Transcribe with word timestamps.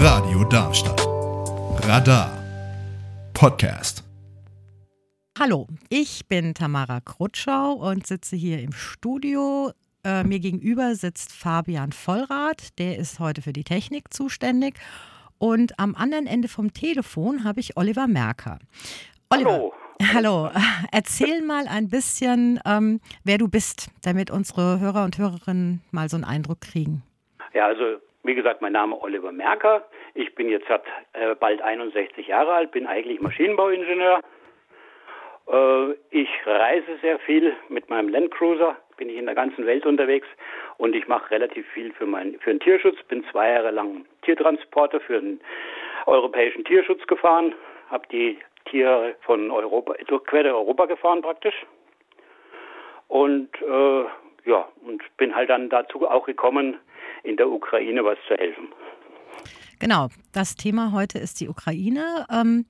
Radio 0.00 0.42
Darmstadt. 0.50 1.00
Radar. 1.86 2.36
Podcast. 3.32 4.02
Hallo, 5.38 5.68
ich 5.88 6.26
bin 6.26 6.54
Tamara 6.54 6.98
Krutschau 7.00 7.74
und 7.74 8.04
sitze 8.04 8.34
hier 8.34 8.60
im 8.62 8.72
Studio. 8.72 9.70
Äh, 10.02 10.24
mir 10.24 10.40
gegenüber 10.40 10.96
sitzt 10.96 11.32
Fabian 11.32 11.92
Vollrath, 11.92 12.76
der 12.78 12.98
ist 12.98 13.20
heute 13.20 13.42
für 13.42 13.52
die 13.52 13.62
Technik 13.62 14.12
zuständig. 14.12 14.74
Und 15.38 15.78
am 15.78 15.94
anderen 15.94 16.26
Ende 16.26 16.48
vom 16.48 16.72
Telefon 16.72 17.44
habe 17.44 17.60
ich 17.60 17.76
Oliver 17.76 18.08
Merker. 18.08 18.58
Oliver, 19.30 19.50
Hallo. 19.52 19.72
Hallo, 20.12 20.50
erzähl 20.90 21.42
mal 21.42 21.68
ein 21.68 21.88
bisschen, 21.88 22.58
ähm, 22.64 23.00
wer 23.22 23.38
du 23.38 23.46
bist, 23.46 23.88
damit 24.02 24.32
unsere 24.32 24.80
Hörer 24.80 25.04
und 25.04 25.16
Hörerinnen 25.16 25.80
mal 25.92 26.08
so 26.08 26.16
einen 26.16 26.24
Eindruck 26.24 26.60
kriegen. 26.60 27.04
Ja, 27.58 27.66
also 27.66 27.96
wie 28.22 28.36
gesagt, 28.36 28.62
mein 28.62 28.70
Name 28.70 28.94
ist 28.94 29.02
Oliver 29.02 29.32
Merker. 29.32 29.84
Ich 30.14 30.32
bin 30.36 30.48
jetzt 30.48 30.70
äh, 30.70 31.34
bald 31.34 31.60
61 31.60 32.28
Jahre 32.28 32.52
alt, 32.52 32.70
bin 32.70 32.86
eigentlich 32.86 33.20
Maschinenbauingenieur. 33.20 34.20
Äh, 35.50 35.90
ich 36.10 36.28
reise 36.46 36.98
sehr 37.02 37.18
viel 37.18 37.56
mit 37.68 37.90
meinem 37.90 38.10
Landcruiser, 38.10 38.76
bin 38.96 39.08
ich 39.08 39.16
in 39.16 39.26
der 39.26 39.34
ganzen 39.34 39.66
Welt 39.66 39.86
unterwegs 39.86 40.28
und 40.76 40.94
ich 40.94 41.08
mache 41.08 41.32
relativ 41.32 41.66
viel 41.70 41.92
für, 41.94 42.06
mein, 42.06 42.38
für 42.38 42.50
den 42.50 42.60
Tierschutz. 42.60 43.02
Bin 43.08 43.24
zwei 43.32 43.50
Jahre 43.50 43.72
lang 43.72 44.06
Tiertransporter 44.22 45.00
für 45.00 45.20
den 45.20 45.40
europäischen 46.06 46.64
Tierschutz 46.64 47.04
gefahren, 47.08 47.56
habe 47.90 48.06
die 48.12 48.38
Tiere 48.66 49.16
von 49.22 49.50
Europa, 49.50 49.94
durch 50.06 50.22
quer 50.26 50.44
durch 50.44 50.54
Europa 50.54 50.86
gefahren 50.86 51.22
praktisch. 51.22 51.66
Und 53.08 53.50
äh, 53.62 54.04
ja, 54.48 54.68
und 54.86 55.02
bin 55.16 55.34
halt 55.34 55.50
dann 55.50 55.68
dazu 55.70 56.08
auch 56.08 56.24
gekommen, 56.24 56.78
in 57.28 57.36
der 57.36 57.48
Ukraine 57.48 58.04
was 58.04 58.18
zu 58.26 58.34
helfen. 58.34 58.68
Genau, 59.78 60.08
das 60.32 60.56
Thema 60.56 60.92
heute 60.92 61.18
ist 61.18 61.40
die 61.40 61.48
Ukraine. 61.48 62.26
Ähm, 62.32 62.64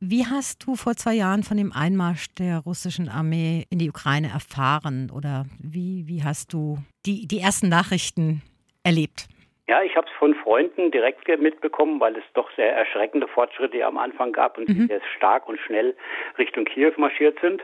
wie 0.00 0.24
hast 0.26 0.64
du 0.64 0.76
vor 0.76 0.94
zwei 0.94 1.14
Jahren 1.14 1.42
von 1.42 1.56
dem 1.56 1.72
Einmarsch 1.72 2.26
der 2.38 2.60
russischen 2.60 3.08
Armee 3.08 3.64
in 3.70 3.80
die 3.80 3.88
Ukraine 3.88 4.28
erfahren? 4.28 5.10
Oder 5.12 5.46
wie, 5.58 6.04
wie 6.06 6.22
hast 6.22 6.52
du 6.52 6.78
die, 7.04 7.26
die 7.26 7.40
ersten 7.40 7.68
Nachrichten 7.68 8.42
erlebt? 8.84 9.26
Ja, 9.66 9.82
ich 9.82 9.96
habe 9.96 10.06
es 10.06 10.12
von 10.18 10.34
Freunden 10.34 10.92
direkt 10.92 11.26
mitbekommen, 11.40 12.00
weil 12.00 12.16
es 12.16 12.24
doch 12.34 12.48
sehr 12.54 12.72
erschreckende 12.74 13.26
Fortschritte 13.26 13.84
am 13.84 13.98
Anfang 13.98 14.32
gab 14.32 14.56
und 14.56 14.68
mhm. 14.68 14.74
die 14.74 14.86
sehr 14.86 15.02
stark 15.16 15.48
und 15.48 15.58
schnell 15.58 15.96
Richtung 16.38 16.64
Kiew 16.64 16.92
marschiert 16.96 17.38
sind. 17.40 17.62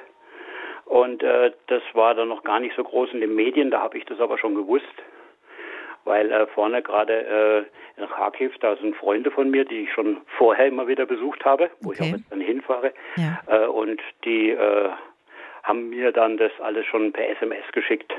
Und 0.84 1.22
äh, 1.22 1.52
das 1.68 1.82
war 1.94 2.14
dann 2.14 2.28
noch 2.28 2.42
gar 2.42 2.60
nicht 2.60 2.74
so 2.76 2.82
groß 2.82 3.10
in 3.12 3.20
den 3.20 3.34
Medien, 3.34 3.70
da 3.70 3.80
habe 3.80 3.96
ich 3.96 4.04
das 4.04 4.20
aber 4.20 4.36
schon 4.36 4.54
gewusst 4.54 4.84
weil 6.04 6.30
äh, 6.30 6.46
vorne 6.48 6.82
gerade 6.82 7.66
äh, 7.96 8.00
in 8.00 8.08
Kharkiv, 8.08 8.52
da 8.60 8.76
sind 8.76 8.96
Freunde 8.96 9.30
von 9.30 9.50
mir, 9.50 9.64
die 9.64 9.82
ich 9.82 9.92
schon 9.92 10.18
vorher 10.38 10.66
immer 10.66 10.86
wieder 10.86 11.06
besucht 11.06 11.44
habe, 11.44 11.70
wo 11.80 11.90
okay. 11.90 11.98
ich 12.00 12.08
auch 12.08 12.16
jetzt 12.16 12.32
dann 12.32 12.40
hinfahre. 12.40 12.92
Ja. 13.16 13.40
Äh, 13.46 13.66
und 13.66 14.00
die 14.24 14.50
äh, 14.50 14.90
haben 15.62 15.90
mir 15.90 16.12
dann 16.12 16.36
das 16.36 16.52
alles 16.60 16.86
schon 16.86 17.12
per 17.12 17.28
SMS 17.30 17.64
geschickt. 17.72 18.12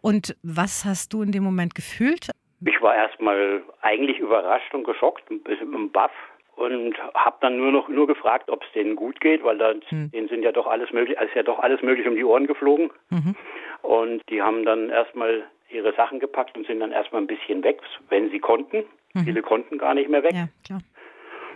Und 0.00 0.36
was 0.42 0.84
hast 0.84 1.12
du 1.12 1.22
in 1.22 1.32
dem 1.32 1.44
Moment 1.44 1.74
gefühlt? 1.74 2.28
Ich 2.66 2.80
war 2.82 2.94
erstmal 2.94 3.62
eigentlich 3.80 4.18
überrascht 4.18 4.74
und 4.74 4.84
geschockt, 4.84 5.30
ein 5.30 5.42
bisschen 5.42 5.72
im 5.72 5.90
Buff 5.90 6.10
und 6.56 6.94
habe 7.14 7.36
dann 7.40 7.56
nur 7.56 7.72
noch 7.72 7.88
nur 7.88 8.06
gefragt, 8.06 8.48
ob 8.50 8.62
es 8.62 8.72
denen 8.72 8.96
gut 8.96 9.20
geht, 9.20 9.42
weil 9.42 9.58
da 9.58 9.74
hm. 9.88 10.10
denen 10.12 10.28
sind 10.28 10.42
ja 10.42 10.52
doch 10.52 10.66
alles 10.66 10.92
möglich, 10.92 11.18
ist 11.18 11.34
ja 11.34 11.42
doch 11.42 11.58
alles 11.58 11.82
möglich 11.82 12.06
um 12.06 12.16
die 12.16 12.24
Ohren 12.24 12.46
geflogen. 12.46 12.90
Mhm. 13.10 13.34
Und 13.82 14.22
die 14.30 14.40
haben 14.40 14.64
dann 14.64 14.88
erstmal 14.88 15.44
ihre 15.74 15.92
Sachen 15.94 16.20
gepackt 16.20 16.56
und 16.56 16.66
sind 16.66 16.80
dann 16.80 16.92
erstmal 16.92 17.22
ein 17.22 17.26
bisschen 17.26 17.62
weg, 17.62 17.80
wenn 18.08 18.30
sie 18.30 18.38
konnten. 18.38 18.84
Mhm. 19.14 19.24
Viele 19.24 19.42
konnten 19.42 19.78
gar 19.78 19.94
nicht 19.94 20.08
mehr 20.08 20.22
weg. 20.22 20.34
Ja, 20.34 20.48
klar. 20.64 20.80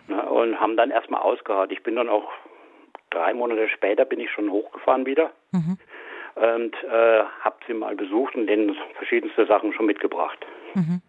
Na, 0.08 0.22
und 0.22 0.58
haben 0.60 0.76
dann 0.76 0.90
erstmal 0.90 1.20
ausgeharrt. 1.20 1.72
Ich 1.72 1.82
bin 1.82 1.96
dann 1.96 2.08
auch 2.08 2.30
drei 3.10 3.32
Monate 3.34 3.68
später 3.68 4.04
bin 4.04 4.20
ich 4.20 4.30
schon 4.30 4.50
hochgefahren 4.50 5.06
wieder 5.06 5.30
mhm. 5.52 5.78
und 6.36 6.74
äh, 6.84 7.24
habe 7.40 7.56
sie 7.66 7.74
mal 7.74 7.96
besucht 7.96 8.34
und 8.34 8.46
denen 8.46 8.76
verschiedenste 8.96 9.46
Sachen 9.46 9.72
schon 9.72 9.86
mitgebracht. 9.86 10.38
Mhm. 10.74 11.00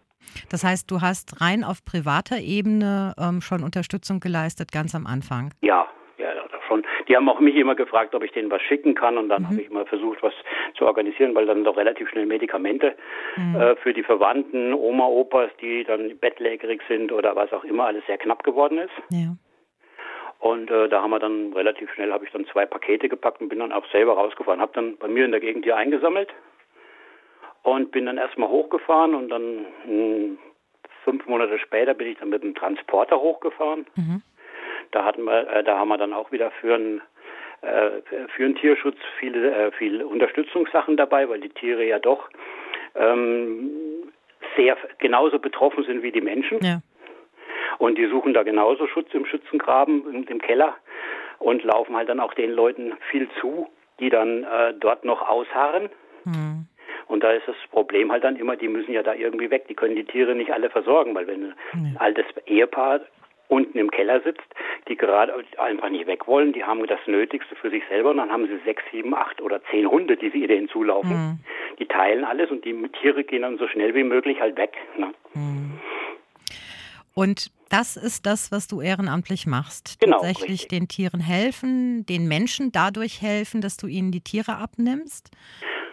Das 0.50 0.64
heißt, 0.64 0.90
du 0.92 1.02
hast 1.02 1.42
rein 1.42 1.64
auf 1.64 1.84
privater 1.84 2.38
Ebene 2.40 3.14
ähm, 3.19 3.42
schon 3.42 3.64
Unterstützung 3.64 4.19
geleistet, 4.19 4.72
ganz 4.72 4.94
am 4.94 5.08
Anfang? 5.08 5.53
Ja, 5.62 5.88
schon. 6.69 6.85
Die 7.07 7.16
haben 7.16 7.28
auch 7.28 7.40
mich 7.40 7.56
immer 7.56 7.75
gefragt, 7.75 8.16
ob 8.16 8.24
ich 8.24 8.31
denen 8.31 8.52
was 8.52 8.62
schicken 8.62 8.96
kann 8.96 9.18
und 9.18 9.28
dann 9.28 9.41
mhm. 9.41 9.47
habe 9.47 9.62
ich 9.62 9.69
mal 9.69 9.85
versucht, 9.85 10.24
was 10.24 10.34
zu 10.75 10.85
organisieren, 10.85 11.35
weil 11.35 11.46
dann 11.46 11.63
doch 11.63 11.75
relativ 11.75 12.09
schnell 12.09 12.25
Medikamente 12.25 12.96
mhm. 13.35 13.56
äh, 13.56 13.75
für 13.78 13.94
die 13.94 14.03
Verwandten, 14.03 14.74
Oma, 14.74 15.07
Opas, 15.07 15.50
die 15.62 15.84
dann 15.84 16.18
bettlägerig 16.19 16.81
sind 16.88 17.12
oder 17.12 17.35
was 17.35 17.52
auch 17.52 17.63
immer, 17.63 17.85
alles 17.85 18.06
sehr 18.06 18.18
knapp 18.18 18.44
geworden 18.44 18.78
ist. 18.78 18.94
Ja. 19.09 19.35
Und 20.40 20.72
äh, 20.72 20.88
da 20.88 21.02
haben 21.02 21.12
wir 21.12 21.19
dann 21.19 21.52
relativ 21.52 21.91
schnell, 21.94 22.13
habe 22.13 22.24
ich 22.24 22.31
dann 22.31 22.46
zwei 22.46 22.66
Pakete 22.66 23.09
gepackt 23.09 23.41
und 23.41 23.50
bin 23.50 23.59
dann 23.59 23.74
auch 23.74 23.86
selber 23.91 24.13
rausgefahren. 24.13 24.62
Habe 24.62 24.72
dann 24.74 24.97
bei 24.97 25.09
mir 25.09 25.25
in 25.25 25.31
der 25.31 25.41
Gegend 25.41 25.66
hier 25.66 25.75
eingesammelt 25.75 26.30
und 27.63 27.91
bin 27.91 28.06
dann 28.06 28.18
erstmal 28.18 28.47
hochgefahren 28.47 29.16
und 29.16 29.28
dann 29.30 29.57
mh, 29.57 29.66
hm, 29.86 30.38
fünf 31.03 31.25
Monate 31.28 31.59
später 31.59 31.94
bin 31.94 32.07
ich 32.07 32.18
dann 32.19 32.30
mit 32.30 32.44
dem 32.44 32.56
Transporter 32.56 33.19
hochgefahren. 33.19 33.86
Mhm. 33.96 34.22
Da 34.91 35.05
hatten 35.05 35.23
wir, 35.23 35.47
äh, 35.50 35.63
da 35.63 35.77
haben 35.77 35.89
wir 35.89 35.97
dann 35.97 36.13
auch 36.13 36.31
wieder 36.31 36.51
für 36.51 36.75
einen 36.75 37.01
äh, 37.61 38.01
für 38.35 38.44
den 38.44 38.55
Tierschutz 38.55 38.97
viele, 39.19 39.51
äh, 39.51 39.72
viele 39.72 40.07
Unterstützungssachen 40.07 40.95
dabei, 40.95 41.27
weil 41.27 41.41
die 41.41 41.50
Tiere 41.50 41.83
ja 41.83 42.00
doch 42.00 42.29
ähm, 42.95 43.69
sehr 44.55 44.77
genauso 45.00 45.39
betroffen 45.39 45.83
sind 45.83 46.01
wie 46.01 46.11
die 46.11 46.22
Menschen. 46.22 46.59
Ja. 46.61 46.81
Und 47.77 47.97
die 47.97 48.07
suchen 48.07 48.33
da 48.33 48.44
genauso 48.44 48.88
Schutz 48.88 49.13
im 49.13 49.25
Schützengraben, 49.25 50.05
im, 50.07 50.23
im 50.23 50.41
Keller 50.41 50.75
und 51.39 51.63
laufen 51.63 51.95
halt 51.95 52.07
dann 52.07 52.19
auch 52.19 52.33
den 52.33 52.51
Leuten 52.51 52.94
viel 53.11 53.27
zu, 53.41 53.67
die 54.00 54.09
dann 54.09 54.44
äh, 54.45 54.73
dort 54.79 55.03
noch 55.03 55.27
ausharren. 55.27 55.89
Mhm. 56.23 56.66
Und 57.07 57.23
da 57.23 57.31
ist 57.31 57.47
das 57.47 57.56
Problem 57.71 58.11
halt 58.11 58.23
dann 58.23 58.35
immer, 58.35 58.56
die 58.56 58.67
müssen 58.67 58.94
ja 58.94 59.03
da 59.03 59.13
irgendwie 59.13 59.50
weg. 59.50 59.67
Die 59.67 59.73
können 59.73 59.95
die 59.95 60.06
Tiere 60.06 60.35
nicht 60.35 60.53
alle 60.53 60.69
versorgen, 60.69 61.16
weil 61.16 61.27
wenn 61.27 61.53
ein 61.73 61.97
altes 62.00 62.25
Ehepaar 62.45 63.01
unten 63.50 63.78
im 63.78 63.92
Keller 63.92 64.22
sitzt, 64.22 64.48
die 64.88 64.96
gerade 64.96 65.34
einfach 65.58 65.90
nicht 65.90 66.08
weg 66.08 66.28
wollen. 66.28 66.54
Die 66.54 66.64
haben 66.64 66.86
das 66.88 67.00
Nötigste 67.08 67.56
für 67.56 67.70
sich 67.70 67.84
selber 67.90 68.12
und 68.12 68.18
dann 68.18 68.32
haben 68.32 68.48
sie 68.48 68.60
sechs, 68.64 68.84
sieben, 68.92 69.14
acht 69.14 69.42
oder 69.42 69.62
zehn 69.70 69.90
Hunde, 69.90 70.16
die 70.16 70.30
sie 70.30 70.46
ihnen 70.46 70.70
zulaufen. 70.70 71.12
Mhm. 71.12 71.40
Die 71.80 71.86
teilen 71.86 72.24
alles 72.24 72.50
und 72.52 72.64
die 72.64 72.74
Tiere 73.02 73.24
gehen 73.24 73.42
dann 73.42 73.58
so 73.58 73.68
schnell 73.68 73.94
wie 73.96 74.04
möglich 74.04 74.40
halt 74.40 74.56
weg. 74.58 74.78
Ne? 74.98 75.14
Mhm. 75.34 75.80
Und 77.14 77.52
das 77.70 77.98
ist 77.98 78.26
das, 78.26 78.52
was 78.52 78.68
du 78.68 78.82
ehrenamtlich 78.82 79.46
machst. 79.46 80.00
Genau, 80.00 80.18
Tatsächlich 80.18 80.62
richtig. 80.62 80.70
den 80.70 80.88
Tieren 80.88 81.20
helfen, 81.20 82.06
den 82.06 82.28
Menschen 82.28 82.72
dadurch 82.72 83.22
helfen, 83.22 83.62
dass 83.62 83.78
du 83.78 83.88
ihnen 83.88 84.12
die 84.12 84.22
Tiere 84.22 84.56
abnimmst. 84.56 85.30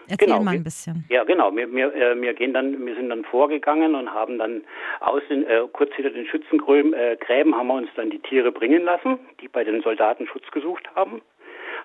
Erzähl 0.09 0.28
genau, 0.28 0.43
mal 0.43 0.55
ein 0.55 0.65
bisschen. 0.65 1.05
Ja, 1.09 1.25
genau. 1.25 1.55
Wir, 1.55 1.72
wir, 1.72 1.94
äh, 1.94 2.21
wir, 2.21 2.34
gehen 2.34 2.55
dann, 2.55 2.87
wir 2.87 2.94
sind 2.94 3.11
dann 3.11 3.25
vorgegangen 3.25 3.94
und 3.94 4.12
haben 4.12 4.39
dann 4.39 4.62
aus 5.00 5.22
den, 5.28 5.47
äh, 5.47 5.62
kurz 5.72 5.93
hinter 5.94 6.11
den 6.11 6.27
Schützengräben 6.27 6.94
äh, 6.94 7.17
Gräben 7.21 7.56
haben 7.56 7.69
wir 7.69 7.75
uns 7.75 7.89
dann 7.97 8.11
die 8.11 8.21
Tiere 8.21 8.53
bringen 8.53 8.84
lassen, 8.84 9.19
die 9.41 9.49
bei 9.49 9.65
den 9.65 9.83
Soldaten 9.83 10.27
Schutz 10.27 10.49
gesucht 10.53 10.89
haben, 10.94 11.22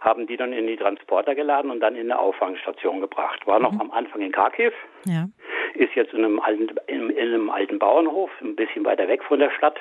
haben 0.02 0.28
die 0.28 0.38
dann 0.38 0.54
in 0.54 0.68
die 0.68 0.78
Transporter 0.78 1.36
geladen 1.36 1.72
und 1.72 1.80
dann 1.80 1.96
in 1.96 2.12
eine 2.12 2.20
Auffangstation 2.20 3.02
gebracht. 3.02 3.46
War 3.48 3.59
noch 3.59 3.72
mhm. 3.72 3.82
am 3.82 3.92
Anfang 3.92 4.22
in 4.22 4.32
Kharkiv, 4.32 4.74
ja. 5.06 5.28
ist 5.74 5.94
jetzt 5.96 6.14
in 6.14 6.24
einem, 6.24 6.40
alten, 6.40 6.70
in, 6.88 7.09
in, 7.09 7.34
einem 7.34 7.50
alten 7.50 7.80
Bauernhof, 7.80 8.30
ein 8.42 8.56
bisschen 8.56 8.86
weiter 8.86 9.08
weg 9.08 9.24
von 9.24 9.40
der 9.40 9.52
Stadt, 9.52 9.80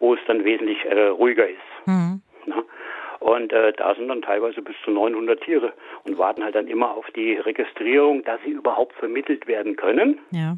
wo 0.00 0.14
es 0.14 0.20
dann 0.26 0.44
wesentlich 0.44 0.84
äh, 0.84 1.06
ruhiger 1.06 1.48
ist. 1.48 1.86
Mhm. 1.86 2.22
Und 3.20 3.52
äh, 3.52 3.72
da 3.72 3.94
sind 3.94 4.08
dann 4.08 4.22
teilweise 4.22 4.62
bis 4.62 4.76
zu 4.84 4.90
900 4.90 5.40
Tiere 5.40 5.72
und 6.04 6.18
warten 6.18 6.44
halt 6.44 6.54
dann 6.54 6.68
immer 6.68 6.90
auf 6.92 7.06
die 7.16 7.34
Registrierung, 7.34 8.22
dass 8.24 8.40
sie 8.44 8.52
überhaupt 8.52 8.94
vermittelt 8.94 9.46
werden 9.46 9.76
können. 9.76 10.20
Ja. 10.30 10.56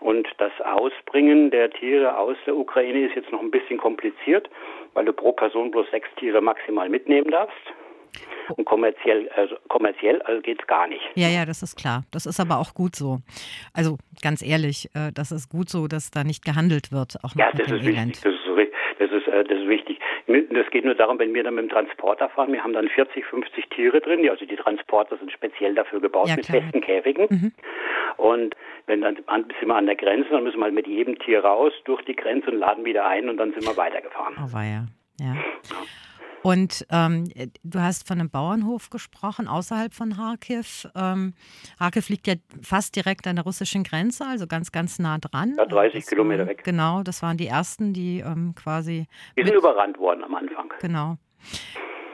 Und 0.00 0.26
das 0.38 0.52
Ausbringen 0.64 1.50
der 1.50 1.70
Tiere 1.70 2.16
aus 2.18 2.36
der 2.44 2.56
Ukraine 2.56 3.06
ist 3.06 3.14
jetzt 3.14 3.30
noch 3.30 3.40
ein 3.40 3.52
bisschen 3.52 3.78
kompliziert, 3.78 4.50
weil 4.94 5.04
du 5.04 5.12
pro 5.12 5.32
Person 5.32 5.70
bloß 5.70 5.86
sechs 5.90 6.08
Tiere 6.16 6.40
maximal 6.40 6.88
mitnehmen 6.88 7.30
darfst. 7.30 7.72
Und 8.56 8.64
kommerziell, 8.64 9.28
also 9.36 9.56
kommerziell 9.68 10.20
also 10.22 10.42
geht 10.42 10.60
es 10.60 10.66
gar 10.66 10.88
nicht. 10.88 11.02
Ja, 11.14 11.28
ja, 11.28 11.46
das 11.46 11.62
ist 11.62 11.76
klar. 11.76 12.02
Das 12.10 12.26
ist 12.26 12.40
aber 12.40 12.58
auch 12.58 12.74
gut 12.74 12.96
so. 12.96 13.20
Also 13.72 13.96
ganz 14.20 14.42
ehrlich, 14.42 14.90
äh, 14.94 15.12
das 15.14 15.30
ist 15.30 15.48
gut 15.48 15.70
so, 15.70 15.86
dass 15.86 16.10
da 16.10 16.24
nicht 16.24 16.44
gehandelt 16.44 16.90
wird. 16.90 17.16
Auch 17.22 17.34
ja, 17.36 17.50
das 17.52 17.70
ist, 17.70 17.86
wichtig, 17.86 18.20
das 18.22 18.32
ist, 18.32 18.41
das, 19.06 19.22
ist, 19.22 19.28
äh, 19.28 19.44
das 19.44 19.58
ist 19.58 19.68
wichtig. 19.68 19.98
Das 20.26 20.70
geht 20.70 20.84
nur 20.84 20.94
darum, 20.94 21.18
wenn 21.18 21.34
wir 21.34 21.42
dann 21.42 21.54
mit 21.54 21.64
dem 21.64 21.70
Transporter 21.70 22.28
fahren, 22.28 22.52
wir 22.52 22.62
haben 22.62 22.72
dann 22.72 22.88
40, 22.88 23.24
50 23.24 23.68
Tiere 23.70 24.00
drin. 24.00 24.28
Also 24.28 24.46
die 24.46 24.56
Transporter 24.56 25.16
sind 25.16 25.32
speziell 25.32 25.74
dafür 25.74 26.00
gebaut 26.00 26.28
ja, 26.28 26.36
mit 26.36 26.46
festen 26.46 26.80
Käfigen. 26.80 27.26
Mhm. 27.28 27.52
Und 28.16 28.54
wenn 28.86 29.00
dann 29.00 29.16
sind 29.16 29.66
wir 29.66 29.74
an 29.74 29.86
der 29.86 29.96
Grenze, 29.96 30.30
dann 30.30 30.44
müssen 30.44 30.58
wir 30.58 30.64
halt 30.64 30.74
mit 30.74 30.86
jedem 30.86 31.18
Tier 31.18 31.44
raus 31.44 31.72
durch 31.84 32.02
die 32.02 32.16
Grenze 32.16 32.50
und 32.50 32.58
laden 32.58 32.84
wieder 32.84 33.06
ein 33.06 33.28
und 33.28 33.36
dann 33.36 33.52
sind 33.52 33.66
wir 33.66 33.76
weitergefahren. 33.76 34.34
Oh, 34.38 34.52
war 34.52 34.64
ja. 34.64 34.86
ja. 35.20 35.36
Und 36.42 36.86
ähm, 36.90 37.28
du 37.62 37.80
hast 37.80 38.06
von 38.06 38.18
einem 38.18 38.30
Bauernhof 38.30 38.90
gesprochen, 38.90 39.46
außerhalb 39.46 39.94
von 39.94 40.14
Kharkiv. 40.14 40.88
Ähm, 40.94 41.34
Kharkiv 41.78 42.08
liegt 42.08 42.26
ja 42.26 42.34
fast 42.62 42.96
direkt 42.96 43.26
an 43.26 43.36
der 43.36 43.44
russischen 43.44 43.84
Grenze, 43.84 44.26
also 44.26 44.46
ganz, 44.46 44.72
ganz 44.72 44.98
nah 44.98 45.18
dran. 45.18 45.54
Ja, 45.56 45.66
30 45.66 46.00
das 46.00 46.08
Kilometer 46.08 46.46
weg. 46.46 46.64
Genau, 46.64 47.02
das 47.02 47.22
waren 47.22 47.36
die 47.36 47.46
ersten, 47.46 47.92
die 47.92 48.20
ähm, 48.20 48.54
quasi. 48.56 49.06
Die 49.36 49.44
sind 49.44 49.54
überrannt 49.54 49.98
worden 49.98 50.24
am 50.24 50.34
Anfang. 50.34 50.72
Genau. 50.80 51.16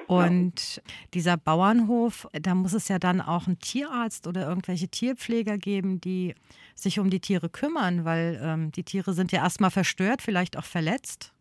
Und 0.09 0.81
dieser 1.13 1.37
Bauernhof, 1.37 2.27
da 2.33 2.55
muss 2.55 2.73
es 2.73 2.89
ja 2.89 2.99
dann 2.99 3.21
auch 3.21 3.47
einen 3.47 3.59
Tierarzt 3.59 4.27
oder 4.27 4.49
irgendwelche 4.49 4.89
Tierpfleger 4.89 5.59
geben, 5.59 6.01
die 6.01 6.35
sich 6.75 6.99
um 6.99 7.11
die 7.11 7.21
Tiere 7.21 7.51
kümmern, 7.51 8.07
weil 8.07 8.41
ähm, 8.43 8.73
die 8.73 8.85
Tiere 8.85 9.13
sind 9.13 9.33
ja 9.33 9.43
erstmal 9.43 9.71
verstört, 9.71 10.23
vielleicht 10.23 10.57
auch 10.57 10.65
verletzt. 10.65 11.35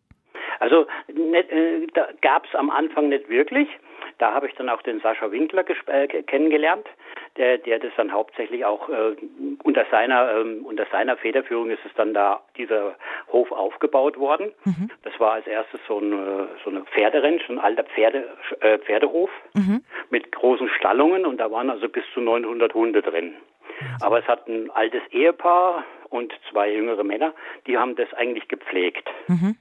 Also 0.60 0.86
nicht, 1.08 1.50
äh, 1.50 1.86
da 1.94 2.08
gab 2.20 2.46
es 2.46 2.54
am 2.54 2.70
Anfang 2.70 3.08
nicht 3.08 3.28
wirklich. 3.28 3.68
Da 4.18 4.32
habe 4.32 4.48
ich 4.48 4.54
dann 4.54 4.68
auch 4.68 4.82
den 4.82 5.00
Sascha 5.00 5.30
Winkler 5.30 5.64
äh, 5.86 6.08
kennengelernt, 6.22 6.86
der, 7.36 7.58
der 7.58 7.78
das 7.78 7.92
dann 7.96 8.12
hauptsächlich 8.12 8.64
auch 8.64 8.88
äh, 8.88 9.14
unter 9.62 9.86
seiner 9.90 10.32
ähm, 10.32 10.66
unter 10.66 10.86
seiner 10.90 11.16
Federführung 11.16 11.70
ist 11.70 11.84
es 11.84 11.92
dann 11.94 12.14
da 12.14 12.40
dieser 12.56 12.96
Hof 13.28 13.52
aufgebaut 13.52 14.18
worden. 14.18 14.52
Mhm. 14.64 14.90
Das 15.02 15.18
war 15.20 15.34
als 15.34 15.46
erstes 15.46 15.80
so 15.86 15.98
eine 15.98 16.48
so 16.64 16.70
eine 16.70 16.82
Pferderench, 16.86 17.48
ein 17.48 17.60
alter 17.60 17.84
Pferde 17.84 18.28
äh, 18.60 18.78
Pferdehof 18.78 19.30
mhm. 19.54 19.84
mit 20.10 20.32
großen 20.32 20.68
Stallungen 20.70 21.24
und 21.24 21.38
da 21.38 21.50
waren 21.52 21.70
also 21.70 21.88
bis 21.88 22.04
zu 22.12 22.20
900 22.20 22.74
Hunde 22.74 23.02
drin. 23.02 23.34
Aber 24.00 24.18
es 24.18 24.26
hat 24.26 24.48
ein 24.48 24.70
altes 24.70 25.02
Ehepaar 25.10 25.84
und 26.10 26.32
zwei 26.50 26.72
jüngere 26.72 27.04
Männer, 27.04 27.32
die 27.66 27.78
haben 27.78 27.94
das 27.96 28.12
eigentlich 28.14 28.48
gepflegt. 28.48 29.08
Mhm. 29.28 29.56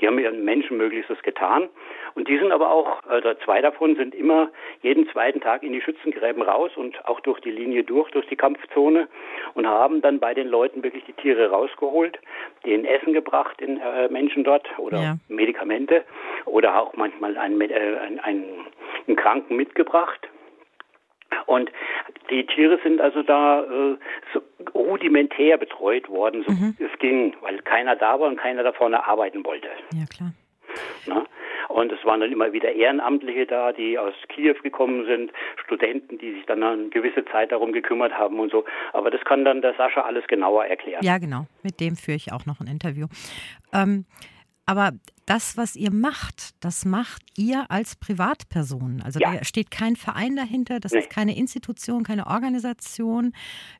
Die 0.00 0.06
haben 0.06 0.18
ihren 0.18 0.44
Menschen 0.44 0.76
Möglichstes 0.76 1.22
getan. 1.22 1.68
Und 2.14 2.28
die 2.28 2.38
sind 2.38 2.52
aber 2.52 2.70
auch, 2.70 3.04
also 3.04 3.34
zwei 3.44 3.60
davon 3.60 3.96
sind 3.96 4.14
immer 4.14 4.50
jeden 4.82 5.08
zweiten 5.10 5.40
Tag 5.40 5.62
in 5.62 5.72
die 5.72 5.80
Schützengräben 5.80 6.42
raus 6.42 6.70
und 6.76 7.04
auch 7.06 7.20
durch 7.20 7.40
die 7.40 7.50
Linie 7.50 7.84
durch, 7.84 8.10
durch 8.10 8.26
die 8.26 8.36
Kampfzone 8.36 9.08
und 9.54 9.66
haben 9.66 10.00
dann 10.00 10.18
bei 10.18 10.34
den 10.34 10.48
Leuten 10.48 10.82
wirklich 10.82 11.04
die 11.04 11.12
Tiere 11.12 11.50
rausgeholt, 11.50 12.18
denen 12.64 12.84
Essen 12.84 13.12
gebracht, 13.12 13.60
den 13.60 13.80
äh, 13.80 14.08
Menschen 14.08 14.44
dort 14.44 14.66
oder 14.78 14.98
ja. 14.98 15.16
Medikamente 15.28 16.04
oder 16.46 16.80
auch 16.80 16.94
manchmal 16.96 17.36
einen, 17.36 17.60
äh, 17.60 17.98
einen, 18.00 18.20
einen 18.20 19.16
Kranken 19.16 19.56
mitgebracht. 19.56 20.28
Und 21.46 21.70
die 22.30 22.46
Tiere 22.46 22.78
sind 22.82 23.00
also 23.00 23.22
da 23.22 23.62
äh, 23.62 23.96
so 24.32 24.42
rudimentär 24.76 25.58
betreut 25.58 26.08
worden, 26.08 26.44
so 26.46 26.52
mhm. 26.52 26.76
es 26.78 26.98
ging, 26.98 27.34
weil 27.40 27.58
keiner 27.62 27.96
da 27.96 28.18
war 28.20 28.28
und 28.28 28.38
keiner 28.38 28.62
da 28.62 28.72
vorne 28.72 29.06
arbeiten 29.06 29.44
wollte. 29.44 29.68
Ja, 29.92 30.06
klar. 30.06 30.32
Na? 31.06 31.26
Und 31.68 31.92
es 31.92 32.02
waren 32.04 32.20
dann 32.20 32.32
immer 32.32 32.52
wieder 32.52 32.72
Ehrenamtliche 32.72 33.44
da, 33.46 33.72
die 33.72 33.98
aus 33.98 34.14
Kiew 34.28 34.54
gekommen 34.62 35.04
sind, 35.04 35.32
Studenten, 35.64 36.16
die 36.18 36.32
sich 36.32 36.46
dann 36.46 36.62
eine 36.62 36.88
gewisse 36.88 37.24
Zeit 37.26 37.52
darum 37.52 37.72
gekümmert 37.72 38.12
haben 38.12 38.38
und 38.38 38.50
so. 38.50 38.64
Aber 38.92 39.10
das 39.10 39.20
kann 39.24 39.44
dann 39.44 39.62
der 39.62 39.74
Sascha 39.74 40.02
alles 40.02 40.26
genauer 40.26 40.64
erklären. 40.66 41.04
Ja, 41.04 41.18
genau. 41.18 41.46
Mit 41.62 41.80
dem 41.80 41.96
führe 41.96 42.16
ich 42.16 42.32
auch 42.32 42.46
noch 42.46 42.60
ein 42.60 42.66
Interview. 42.66 43.06
Ähm, 43.74 44.06
aber 44.66 44.90
das, 45.26 45.56
was 45.56 45.76
ihr 45.76 45.92
macht, 45.92 46.62
das 46.62 46.84
macht 46.84 47.22
ihr 47.36 47.66
als 47.68 47.96
Privatperson. 47.96 49.02
Also 49.04 49.18
ja. 49.20 49.32
da 49.32 49.44
steht 49.44 49.70
kein 49.70 49.96
Verein 49.96 50.36
dahinter, 50.36 50.80
das 50.80 50.92
nee. 50.92 51.00
ist 51.00 51.10
keine 51.10 51.36
Institution, 51.36 52.04
keine 52.04 52.26
Organisation. 52.26 53.32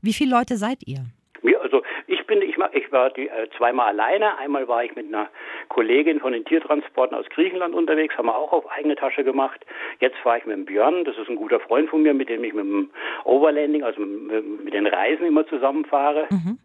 Wie 0.02 0.12
viele 0.12 0.30
Leute 0.30 0.56
seid 0.56 0.78
ihr? 0.86 1.06
Ja, 1.42 1.58
also 1.60 1.82
ich 2.06 2.24
bin, 2.26 2.42
ich, 2.42 2.56
ich 2.72 2.92
war 2.92 3.10
die, 3.10 3.28
äh, 3.28 3.48
zweimal 3.56 3.88
alleine. 3.88 4.38
Einmal 4.38 4.66
war 4.66 4.84
ich 4.84 4.94
mit 4.96 5.06
einer 5.06 5.28
Kollegin 5.68 6.20
von 6.20 6.32
den 6.32 6.44
Tiertransporten 6.44 7.16
aus 7.16 7.26
Griechenland 7.30 7.74
unterwegs, 7.74 8.16
haben 8.16 8.26
wir 8.26 8.36
auch 8.36 8.52
auf 8.52 8.70
eigene 8.70 8.96
Tasche 8.96 9.24
gemacht. 9.24 9.64
Jetzt 10.00 10.16
fahre 10.18 10.38
ich 10.38 10.46
mit 10.46 10.56
dem 10.56 10.64
Björn, 10.64 11.04
das 11.04 11.16
ist 11.18 11.28
ein 11.28 11.36
guter 11.36 11.60
Freund 11.60 11.88
von 11.88 12.02
mir, 12.02 12.14
mit 12.14 12.28
dem 12.28 12.42
ich 12.44 12.54
mit 12.54 12.64
dem 12.64 12.90
Overlanding, 13.24 13.82
also 13.82 14.00
mit, 14.00 14.64
mit 14.64 14.74
den 14.74 14.86
Reisen 14.86 15.26
immer 15.26 15.46
zusammenfahre. 15.46 16.26
Mhm. 16.30 16.58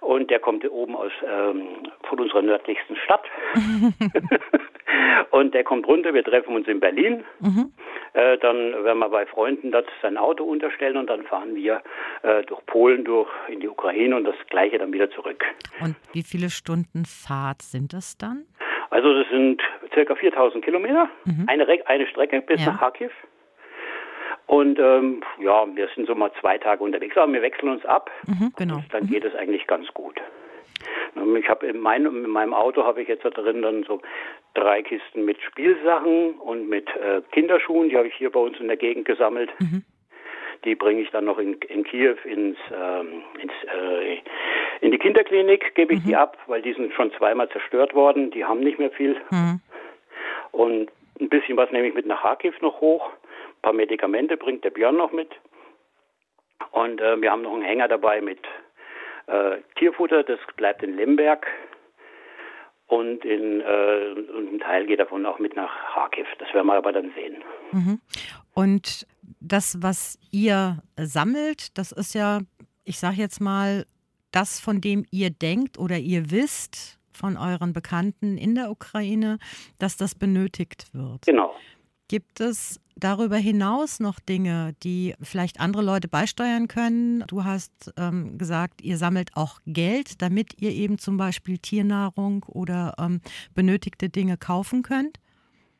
Und 0.00 0.30
der 0.30 0.38
kommt 0.38 0.68
oben 0.70 0.96
aus 0.96 1.12
ähm, 1.26 1.62
von 2.08 2.20
unserer 2.20 2.42
nördlichsten 2.42 2.96
Stadt. 2.96 3.24
und 5.30 5.54
der 5.54 5.64
kommt 5.64 5.86
runter, 5.86 6.14
wir 6.14 6.24
treffen 6.24 6.54
uns 6.54 6.68
in 6.68 6.80
Berlin. 6.80 7.24
Mhm. 7.40 7.72
Äh, 8.14 8.38
dann 8.38 8.84
werden 8.84 8.98
wir 8.98 9.08
bei 9.08 9.26
Freunden 9.26 9.72
dort 9.72 9.88
sein 10.00 10.16
Auto 10.16 10.44
unterstellen 10.44 10.96
und 10.96 11.08
dann 11.08 11.24
fahren 11.24 11.54
wir 11.54 11.82
äh, 12.22 12.42
durch 12.44 12.64
Polen 12.66 13.04
durch 13.04 13.28
in 13.48 13.60
die 13.60 13.68
Ukraine 13.68 14.16
und 14.16 14.24
das 14.24 14.36
gleiche 14.50 14.78
dann 14.78 14.92
wieder 14.92 15.10
zurück. 15.10 15.44
Und 15.80 15.96
wie 16.12 16.22
viele 16.22 16.50
Stunden 16.50 17.04
Fahrt 17.04 17.62
sind 17.62 17.92
das 17.92 18.16
dann? 18.16 18.44
Also 18.90 19.12
das 19.12 19.28
sind 19.30 19.60
circa 19.92 20.14
4000 20.14 20.64
Kilometer, 20.64 21.08
mhm. 21.24 21.46
eine, 21.48 21.66
eine 21.86 22.06
Strecke 22.06 22.40
bis 22.42 22.64
ja. 22.64 22.72
nach 22.72 22.80
Kharkiv. 22.80 23.10
Und 24.46 24.78
ähm, 24.78 25.22
ja, 25.40 25.66
wir 25.74 25.88
sind 25.94 26.06
so 26.06 26.14
mal 26.14 26.30
zwei 26.40 26.58
Tage 26.58 26.84
unterwegs, 26.84 27.16
aber 27.16 27.32
wir 27.32 27.42
wechseln 27.42 27.70
uns 27.70 27.84
ab. 27.86 28.10
Mhm, 28.26 28.52
genau. 28.56 28.76
Und 28.76 28.92
dann 28.92 29.04
mhm. 29.04 29.08
geht 29.08 29.24
es 29.24 29.34
eigentlich 29.34 29.66
ganz 29.66 29.88
gut. 29.94 30.20
Ich 31.36 31.48
habe 31.48 31.66
in, 31.66 31.80
mein, 31.80 32.06
in 32.06 32.30
meinem 32.30 32.54
Auto 32.54 32.84
habe 32.84 33.02
ich 33.02 33.08
jetzt 33.08 33.24
da 33.24 33.30
drin 33.30 33.62
dann 33.62 33.84
so 33.84 34.00
drei 34.54 34.82
Kisten 34.82 35.24
mit 35.24 35.40
Spielsachen 35.42 36.34
und 36.34 36.68
mit 36.68 36.88
äh, 36.96 37.22
Kinderschuhen, 37.32 37.88
die 37.88 37.96
habe 37.96 38.08
ich 38.08 38.14
hier 38.14 38.30
bei 38.30 38.40
uns 38.40 38.58
in 38.58 38.68
der 38.68 38.76
Gegend 38.76 39.04
gesammelt. 39.06 39.50
Mhm. 39.60 39.84
Die 40.64 40.74
bringe 40.74 41.02
ich 41.02 41.10
dann 41.10 41.26
noch 41.26 41.38
in, 41.38 41.54
in 41.68 41.84
Kiew 41.84 42.16
ins, 42.24 42.56
ähm, 42.72 43.22
ins 43.38 43.52
äh, 43.64 44.18
in 44.80 44.90
die 44.90 44.98
Kinderklinik, 44.98 45.74
gebe 45.74 45.94
ich 45.94 46.00
mhm. 46.00 46.08
die 46.08 46.16
ab, 46.16 46.38
weil 46.46 46.62
die 46.62 46.72
sind 46.72 46.92
schon 46.94 47.12
zweimal 47.12 47.48
zerstört 47.50 47.94
worden. 47.94 48.30
Die 48.30 48.44
haben 48.44 48.60
nicht 48.60 48.78
mehr 48.78 48.90
viel. 48.90 49.16
Mhm. 49.30 49.60
Und 50.52 50.90
ein 51.20 51.28
bisschen 51.28 51.56
was 51.56 51.70
nehme 51.70 51.88
ich 51.88 51.94
mit 51.94 52.06
nach 52.06 52.22
Kharkiv 52.22 52.60
noch 52.60 52.80
hoch 52.80 53.10
paar 53.64 53.72
Medikamente 53.72 54.36
bringt 54.36 54.62
der 54.62 54.70
Björn 54.70 54.96
noch 54.96 55.12
mit. 55.12 55.30
Und 56.70 57.00
äh, 57.00 57.20
wir 57.20 57.30
haben 57.30 57.42
noch 57.42 57.54
einen 57.54 57.62
Hänger 57.62 57.88
dabei 57.88 58.20
mit 58.20 58.40
äh, 59.26 59.58
Tierfutter, 59.76 60.22
das 60.22 60.38
bleibt 60.56 60.82
in 60.82 60.96
Lemberg. 60.96 61.46
Und, 62.86 63.24
in, 63.24 63.60
äh, 63.62 64.14
und 64.36 64.54
ein 64.54 64.58
Teil 64.60 64.86
geht 64.86 65.00
davon 65.00 65.24
auch 65.24 65.38
mit 65.38 65.56
nach 65.56 65.72
Kharkiv. 65.94 66.26
Das 66.38 66.52
werden 66.52 66.66
wir 66.66 66.74
aber 66.74 66.92
dann 66.92 67.12
sehen. 67.14 67.42
Mhm. 67.72 68.00
Und 68.52 69.06
das, 69.40 69.78
was 69.80 70.18
ihr 70.30 70.82
sammelt, 70.96 71.76
das 71.78 71.92
ist 71.92 72.14
ja, 72.14 72.40
ich 72.84 72.98
sage 72.98 73.16
jetzt 73.16 73.40
mal, 73.40 73.86
das, 74.32 74.60
von 74.60 74.80
dem 74.80 75.06
ihr 75.10 75.30
denkt 75.30 75.78
oder 75.78 75.96
ihr 75.96 76.30
wisst 76.30 76.98
von 77.12 77.36
euren 77.36 77.72
Bekannten 77.72 78.36
in 78.36 78.54
der 78.54 78.70
Ukraine, 78.70 79.38
dass 79.78 79.96
das 79.96 80.14
benötigt 80.14 80.92
wird. 80.92 81.24
Genau. 81.26 81.54
Gibt 82.08 82.40
es 82.40 82.80
darüber 82.96 83.36
hinaus 83.36 83.98
noch 83.98 84.20
Dinge, 84.20 84.74
die 84.82 85.14
vielleicht 85.20 85.58
andere 85.60 85.82
Leute 85.82 86.08
beisteuern 86.08 86.68
können? 86.68 87.24
Du 87.26 87.44
hast 87.44 87.92
ähm, 87.96 88.38
gesagt, 88.38 88.82
ihr 88.82 88.98
sammelt 88.98 89.36
auch 89.36 89.60
Geld, 89.66 90.22
damit 90.22 90.60
ihr 90.60 90.70
eben 90.70 90.98
zum 90.98 91.16
Beispiel 91.16 91.58
Tiernahrung 91.58 92.44
oder 92.44 92.94
ähm, 92.98 93.20
benötigte 93.54 94.08
Dinge 94.08 94.36
kaufen 94.36 94.82
könnt? 94.82 95.18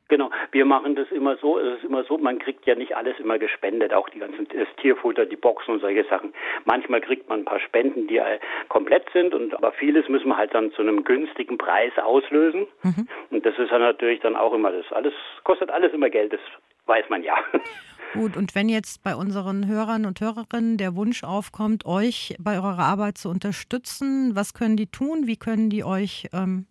Genau, 0.09 0.31
wir 0.53 0.67
machen 0.67 0.97
das 0.97 1.11
immer 1.11 1.37
so, 1.37 1.59
es 1.59 1.79
ist 1.79 1.85
immer 1.85 2.05
so, 2.05 2.19
man 2.19 2.39
kriegt 2.39 2.67
ja 2.67 2.75
nicht 2.75 2.95
alles 2.95 3.19
immer 3.19 3.39
gespendet, 3.39 3.95
auch 3.95 4.09
die 4.11 4.19
ganzen 4.19 4.47
das 4.49 4.69
Tierfutter, 4.77 5.25
die 5.25 5.37
Boxen 5.37 5.75
und 5.75 5.81
solche 5.81 6.05
Sachen. 6.05 6.35
Manchmal 6.67 7.01
kriegt 7.01 7.29
man 7.29 7.41
ein 7.41 7.45
paar 7.47 7.61
Spenden, 7.61 8.07
die 8.07 8.19
äh, 8.19 8.39
komplett 8.69 9.09
sind, 9.15 9.35
und 9.35 9.55
aber 9.55 9.73
vieles 9.73 10.09
müssen 10.09 10.29
wir 10.29 10.37
halt 10.37 10.55
dann 10.55 10.73
zu 10.73 10.83
einem 10.83 11.05
günstigen 11.05 11.57
Preis 11.57 11.93
auslösen. 11.97 12.67
Mhm. 12.83 13.09
Und 13.31 13.47
das 13.47 13.59
ist 13.59 13.73
dann 13.73 13.81
natürlich 13.81 14.21
dann 14.21 14.37
auch 14.37 14.53
immer 14.53 14.73
das. 14.73 14.85
Alles 14.93 15.15
kostet 15.43 15.71
alles 15.71 15.93
immer 15.95 16.11
Geld, 16.11 16.35
das 16.35 16.41
weiß 16.87 17.09
man 17.09 17.23
ja. 17.23 17.37
Gut, 18.13 18.37
und 18.37 18.55
wenn 18.55 18.69
jetzt 18.69 19.03
bei 19.03 19.17
unseren 19.17 19.67
Hörern 19.67 20.07
und 20.07 20.21
Hörerinnen 20.21 20.77
der 20.77 20.95
Wunsch 20.95 21.25
aufkommt, 21.25 21.85
euch 21.85 22.37
bei 22.39 22.57
eurer 22.57 22.79
Arbeit 22.79 23.19
zu 23.19 23.29
unterstützen, 23.29 24.37
was 24.37 24.55
können 24.55 24.77
die 24.77 24.87
tun? 24.87 25.27
Wie 25.27 25.37
können 25.37 25.69
die 25.69 25.83
euch 25.83 26.29
ähm, 26.33 26.67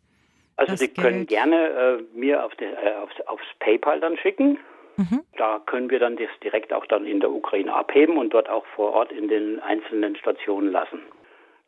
also 0.56 0.76
Sie 0.76 0.88
können 0.88 1.26
gerne 1.26 1.68
äh, 1.68 2.18
mir 2.18 2.46
auf 2.46 2.56
de, 2.56 2.68
äh, 2.68 2.96
aufs, 3.02 3.20
aufs, 3.28 3.46
PayPal 3.60 4.00
dann 4.00 4.18
schicken. 4.18 4.60
Mhm. 4.98 5.22
Da 5.38 5.60
können 5.66 5.90
wir 5.90 6.00
dann 6.00 6.18
das 6.18 6.30
direkt 6.44 6.72
auch 6.72 6.86
dann 6.86 7.06
in 7.06 7.20
der 7.20 7.32
Ukraine 7.32 7.74
abheben 7.74 8.18
und 8.18 8.34
dort 8.34 8.50
auch 8.50 8.66
vor 8.76 8.94
Ort 8.94 9.12
in 9.12 9.28
den 9.28 9.60
einzelnen 9.60 10.16
Stationen 10.16 10.72
lassen. 10.72 11.02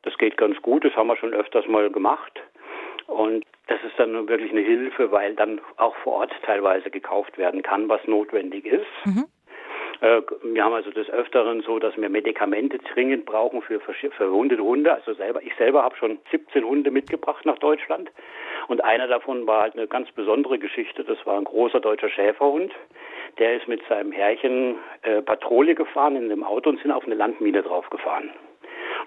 Das 0.04 0.16
geht 0.20 0.38
ganz 0.38 0.62
gut, 0.62 0.86
das 0.86 0.96
haben 0.96 1.08
wir 1.08 1.18
schon 1.18 1.34
öfters 1.34 1.68
mal 1.68 1.90
gemacht. 1.90 2.40
Und 3.08 3.44
das 3.68 3.80
ist 3.84 3.98
dann 3.98 4.28
wirklich 4.28 4.52
eine 4.52 4.62
Hilfe, 4.62 5.12
weil 5.12 5.36
dann 5.36 5.60
auch 5.78 5.96
vor 5.98 6.14
Ort 6.14 6.32
teilweise 6.44 6.90
gekauft 6.92 7.38
werden 7.38 7.64
kann, 7.64 7.90
was 7.90 8.06
notwendig 8.06 8.66
ist. 8.66 8.86
Mhm. 9.06 9.26
Äh, 10.02 10.22
wir 10.44 10.64
haben 10.64 10.74
also 10.74 10.92
des 10.92 11.10
Öfteren 11.10 11.62
so, 11.62 11.80
dass 11.80 11.96
wir 11.98 12.10
Medikamente 12.10 12.78
dringend 12.80 13.26
brauchen 13.26 13.62
für 13.62 13.80
verwundete 13.80 14.64
Hunde. 14.64 14.94
Also 14.94 15.14
selber, 15.14 15.42
ich 15.42 15.56
selber 15.56 15.84
habe 15.84 15.96
schon 15.96 16.20
17 16.32 16.64
Hunde 16.64 16.92
mitgebracht 16.92 17.46
nach 17.46 17.58
Deutschland. 17.60 18.12
Und 18.68 18.84
einer 18.84 19.08
davon 19.08 19.46
war 19.48 19.62
halt 19.62 19.76
eine 19.76 19.88
ganz 19.88 20.12
besondere 20.12 20.60
Geschichte. 20.60 21.04
Das 21.04 21.18
war 21.26 21.38
ein 21.38 21.44
großer 21.44 21.80
deutscher 21.80 22.10
Schäferhund. 22.10 22.72
Der 23.38 23.58
ist 23.58 23.68
mit 23.68 23.82
seinem 23.88 24.12
Herrchen 24.12 24.76
äh, 25.04 25.22
Patrouille 25.22 25.76
gefahren 25.76 26.16
in 26.16 26.30
dem 26.30 26.44
Auto 26.44 26.70
und 26.70 26.82
sind 26.82 26.92
auf 26.92 27.06
eine 27.06 27.16
Landmine 27.16 27.62
draufgefahren. 27.64 28.32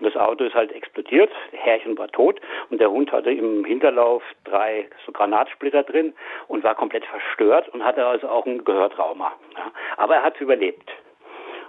Und 0.00 0.07
das 0.07 0.17
Auto 0.17 0.45
ist 0.45 0.55
halt 0.55 0.73
explodiert, 0.73 1.31
der 1.52 1.61
Herrchen 1.61 1.99
war 1.99 2.09
tot 2.09 2.40
und 2.71 2.81
der 2.81 2.90
Hund 2.90 3.11
hatte 3.11 3.31
im 3.31 3.64
Hinterlauf 3.64 4.23
drei 4.45 4.88
so 5.05 5.12
Granatsplitter 5.12 5.83
drin 5.83 6.14
und 6.47 6.62
war 6.62 6.75
komplett 6.75 7.05
verstört 7.07 7.69
und 7.71 7.85
hatte 7.85 8.07
also 8.07 8.28
auch 8.28 8.47
ein 8.47 8.64
Gehörtrauma. 8.64 9.33
Ja. 9.57 9.73
Aber 9.97 10.17
er 10.17 10.23
hat 10.23 10.40
überlebt. 10.40 10.90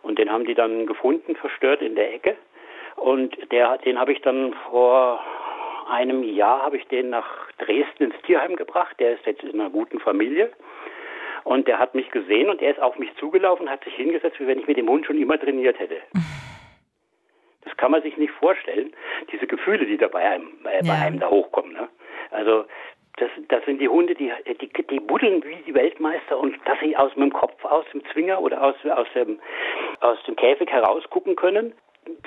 Und 0.01 0.19
den 0.19 0.31
haben 0.31 0.45
die 0.45 0.53
dann 0.53 0.85
gefunden, 0.85 1.35
verstört 1.35 1.81
in 1.81 1.95
der 1.95 2.13
Ecke. 2.13 2.35
Und 2.95 3.35
der, 3.51 3.77
den 3.79 3.99
habe 3.99 4.13
ich 4.13 4.21
dann 4.21 4.53
vor 4.69 5.19
einem 5.89 6.23
Jahr 6.23 6.61
habe 6.61 6.77
ich 6.77 6.87
den 6.87 7.09
nach 7.09 7.51
Dresden 7.57 8.03
ins 8.03 8.21
Tierheim 8.23 8.55
gebracht. 8.55 8.95
Der 8.99 9.13
ist 9.13 9.25
jetzt 9.25 9.43
in 9.43 9.59
einer 9.59 9.69
guten 9.69 9.99
Familie. 9.99 10.51
Und 11.43 11.67
der 11.67 11.79
hat 11.79 11.95
mich 11.95 12.11
gesehen 12.11 12.49
und 12.49 12.61
er 12.61 12.71
ist 12.71 12.81
auf 12.81 12.99
mich 12.99 13.15
zugelaufen 13.15 13.69
hat 13.69 13.83
sich 13.83 13.95
hingesetzt, 13.95 14.39
wie 14.39 14.47
wenn 14.47 14.59
ich 14.59 14.67
mit 14.67 14.77
dem 14.77 14.89
Hund 14.89 15.05
schon 15.05 15.19
immer 15.19 15.39
trainiert 15.39 15.79
hätte. 15.79 15.97
Kann 17.79 17.91
man 17.91 18.01
sich 18.01 18.17
nicht 18.17 18.33
vorstellen, 18.33 18.91
diese 19.31 19.47
Gefühle, 19.47 19.85
die 19.85 19.95
da 19.95 20.09
bei 20.09 20.19
einem, 20.19 20.49
äh, 20.65 20.85
ja. 20.85 20.93
bei 20.93 20.99
einem 20.99 21.17
da 21.17 21.29
hochkommen. 21.29 21.71
Ne? 21.71 21.87
Also 22.29 22.65
das, 23.15 23.29
das 23.47 23.63
sind 23.63 23.79
die 23.79 23.87
Hunde, 23.87 24.15
die, 24.15 24.33
die, 24.59 24.69
die 24.85 24.99
buddeln 24.99 25.41
wie 25.45 25.55
die 25.65 25.73
Weltmeister 25.73 26.37
und 26.37 26.57
dass 26.65 26.77
sie 26.81 26.97
aus 26.97 27.13
dem 27.13 27.31
Kopf, 27.31 27.63
aus 27.63 27.85
dem 27.93 28.03
Zwinger 28.11 28.41
oder 28.41 28.61
aus, 28.61 28.75
aus, 28.85 29.07
dem, 29.15 29.39
aus 30.01 30.21
dem 30.27 30.35
Käfig 30.35 30.69
herausgucken 30.69 31.37
können, 31.37 31.71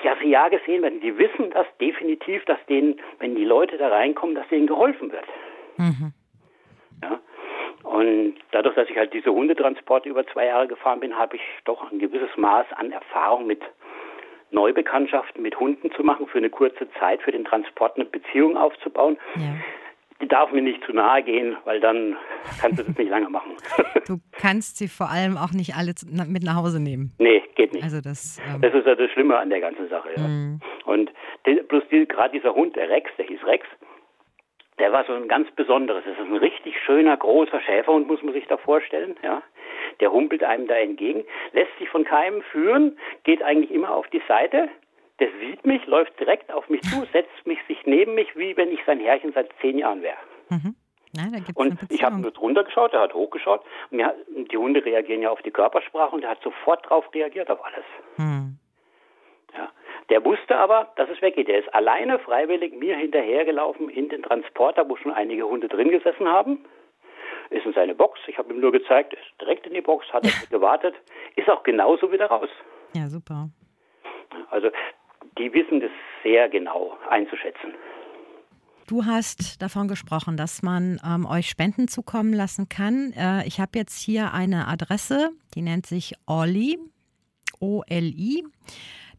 dass 0.03 0.17
sie 0.23 0.29
ja 0.29 0.49
gesehen 0.49 0.81
werden. 0.81 1.01
Die 1.01 1.15
wissen 1.19 1.51
das 1.51 1.67
definitiv, 1.79 2.43
dass 2.45 2.57
denen, 2.67 2.99
wenn 3.19 3.35
die 3.35 3.45
Leute 3.45 3.77
da 3.77 3.89
reinkommen, 3.89 4.33
dass 4.33 4.47
denen 4.47 4.65
geholfen 4.65 5.11
wird. 5.11 5.25
Mhm. 5.77 6.13
Ja? 7.03 7.19
Und 7.83 8.35
dadurch, 8.51 8.73
dass 8.73 8.89
ich 8.89 8.97
halt 8.97 9.13
diese 9.13 9.31
Hundetransporte 9.31 10.09
über 10.09 10.25
zwei 10.25 10.47
Jahre 10.47 10.67
gefahren 10.67 10.99
bin, 10.99 11.15
habe 11.15 11.35
ich 11.35 11.43
doch 11.65 11.91
ein 11.91 11.99
gewisses 11.99 12.35
Maß 12.37 12.65
an 12.75 12.91
Erfahrung 12.91 13.45
mit 13.45 13.61
Neubekanntschaften 14.53 15.41
mit 15.41 15.59
Hunden 15.59 15.91
zu 15.91 16.03
machen, 16.03 16.27
für 16.27 16.37
eine 16.37 16.49
kurze 16.49 16.87
Zeit, 16.99 17.21
für 17.21 17.31
den 17.31 17.45
Transport 17.45 17.95
eine 17.95 18.05
Beziehung 18.05 18.57
aufzubauen. 18.57 19.17
Ja. 19.35 19.55
Die 20.21 20.27
darf 20.27 20.51
mir 20.51 20.61
nicht 20.61 20.83
zu 20.85 20.93
nahe 20.93 21.21
gehen, 21.23 21.57
weil 21.65 21.81
dann 21.81 22.15
kannst 22.61 22.79
du 22.79 22.83
das 22.83 22.97
nicht 22.97 23.09
lange 23.09 23.29
machen. 23.29 23.51
Du 24.05 24.19
kannst 24.33 24.77
sie 24.77 24.89
vor 24.89 25.09
allem 25.09 25.37
auch 25.37 25.53
nicht 25.53 25.75
alle 25.75 25.93
mit 26.27 26.43
nach 26.43 26.55
Hause 26.55 26.81
nehmen. 26.81 27.13
Nee, 27.19 27.41
geht 27.55 27.71
nicht. 27.71 27.85
Also 27.85 28.01
das, 28.01 28.41
ähm 28.45 28.59
das 28.59 28.73
ist 28.73 28.85
ja 28.85 28.95
das 28.95 29.09
Schlimme 29.11 29.37
an 29.37 29.49
der 29.49 29.61
ganzen 29.61 29.87
Sache. 29.87 30.09
Ja. 30.17 30.27
Mhm. 30.27 30.59
Und 30.83 31.09
bloß 31.69 31.83
die, 31.89 32.05
gerade 32.05 32.37
dieser 32.37 32.53
Hund, 32.53 32.75
der 32.75 32.89
Rex, 32.89 33.09
der 33.17 33.25
hieß 33.25 33.45
Rex, 33.45 33.65
der 34.79 34.91
war 34.91 35.05
so 35.05 35.13
ein 35.13 35.29
ganz 35.29 35.49
besonderes. 35.51 36.03
Das 36.05 36.17
ist 36.17 36.19
ein 36.19 36.35
richtig 36.35 36.75
schöner, 36.85 37.15
großer 37.15 37.61
Schäferhund, 37.61 38.07
muss 38.07 38.21
man 38.23 38.33
sich 38.33 38.45
da 38.47 38.57
vorstellen. 38.57 39.15
Ja. 39.23 39.41
Der 39.99 40.11
humpelt 40.11 40.43
einem 40.43 40.67
da 40.67 40.75
entgegen, 40.75 41.23
lässt 41.51 41.77
sich 41.79 41.89
von 41.89 42.03
keinem 42.03 42.41
führen, 42.43 42.97
geht 43.23 43.41
eigentlich 43.43 43.71
immer 43.71 43.93
auf 43.93 44.07
die 44.09 44.21
Seite. 44.27 44.69
Der 45.19 45.29
sieht 45.39 45.65
mich, 45.65 45.85
läuft 45.85 46.19
direkt 46.19 46.51
auf 46.51 46.67
mich 46.69 46.81
zu, 46.81 47.05
setzt 47.13 47.45
mich 47.45 47.59
sich 47.67 47.85
neben 47.85 48.15
mich, 48.15 48.35
wie 48.35 48.57
wenn 48.57 48.71
ich 48.71 48.79
sein 48.85 48.99
Herrchen 48.99 49.31
seit 49.33 49.49
zehn 49.61 49.77
Jahren 49.77 50.01
wäre. 50.01 50.17
Mhm. 50.49 50.75
Ja, 51.15 51.25
und 51.53 51.77
ich 51.91 52.03
habe 52.03 52.17
nur 52.19 52.31
drunter 52.31 52.63
geschaut, 52.63 52.93
er 52.93 53.01
hat 53.01 53.13
hochgeschaut. 53.13 53.61
Und 53.91 53.99
ja, 53.99 54.13
die 54.51 54.57
Hunde 54.57 54.83
reagieren 54.83 55.21
ja 55.21 55.29
auf 55.29 55.43
die 55.43 55.51
Körpersprache 55.51 56.15
und 56.15 56.23
er 56.23 56.31
hat 56.31 56.41
sofort 56.41 56.89
drauf 56.89 57.05
reagiert 57.13 57.51
auf 57.51 57.63
alles. 57.63 57.85
Mhm. 58.17 58.57
Ja. 59.55 59.69
Der 60.09 60.25
wusste 60.25 60.57
aber, 60.57 60.91
dass 60.95 61.07
es 61.09 61.21
weggeht. 61.21 61.47
Der 61.47 61.59
ist 61.59 61.73
alleine 61.73 62.17
freiwillig 62.17 62.73
mir 62.73 62.97
hinterhergelaufen 62.97 63.89
in 63.89 64.09
den 64.09 64.23
Transporter, 64.23 64.89
wo 64.89 64.95
schon 64.95 65.13
einige 65.13 65.43
Hunde 65.43 65.67
drin 65.67 65.91
gesessen 65.91 66.27
haben 66.27 66.65
ist 67.53 67.65
in 67.65 67.73
seine 67.73 67.95
Box. 67.95 68.19
Ich 68.27 68.37
habe 68.37 68.53
ihm 68.53 68.59
nur 68.59 68.71
gezeigt, 68.71 69.13
ist 69.13 69.21
direkt 69.39 69.65
in 69.67 69.73
die 69.73 69.81
Box, 69.81 70.05
hat 70.11 70.25
er 70.25 70.31
gewartet, 70.49 70.95
ist 71.35 71.49
auch 71.49 71.63
genauso 71.63 72.11
wieder 72.11 72.27
raus. 72.27 72.49
Ja, 72.93 73.07
super. 73.07 73.49
Also 74.49 74.69
die 75.37 75.53
wissen 75.53 75.79
das 75.79 75.91
sehr 76.23 76.49
genau 76.49 76.97
einzuschätzen. 77.09 77.73
Du 78.87 79.05
hast 79.05 79.61
davon 79.61 79.87
gesprochen, 79.87 80.35
dass 80.35 80.61
man 80.61 80.99
ähm, 81.07 81.25
euch 81.25 81.47
Spenden 81.47 81.87
zukommen 81.87 82.33
lassen 82.33 82.67
kann. 82.67 83.13
Äh, 83.17 83.47
ich 83.47 83.61
habe 83.61 83.71
jetzt 83.75 84.03
hier 84.03 84.33
eine 84.33 84.67
Adresse, 84.67 85.29
die 85.55 85.61
nennt 85.61 85.85
sich 85.85 86.15
Oli, 86.27 86.77
O-L-I, 87.61 88.43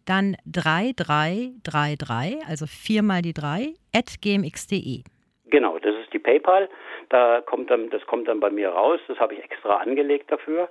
dann 0.05 0.37
3333, 0.45 2.47
also 2.47 2.67
viermal 2.67 3.23
die 3.23 3.33
3, 3.33 3.73
at 3.95 4.21
gmx.de. 4.21 5.03
Genau, 5.47 5.79
das 5.79 5.95
ist 5.97 6.13
die 6.13 6.19
PayPal. 6.19 6.69
Da 7.09 7.41
kommt 7.41 7.71
dann, 7.71 7.91
das 7.91 8.05
kommt 8.07 8.29
dann 8.29 8.41
bei 8.41 8.51
mir 8.51 8.71
raus. 8.71 9.01
Das 9.09 9.19
habe 9.19 9.35
ich 9.35 9.43
extra 9.43 9.77
angelegt 9.77 10.31
dafür. 10.31 10.69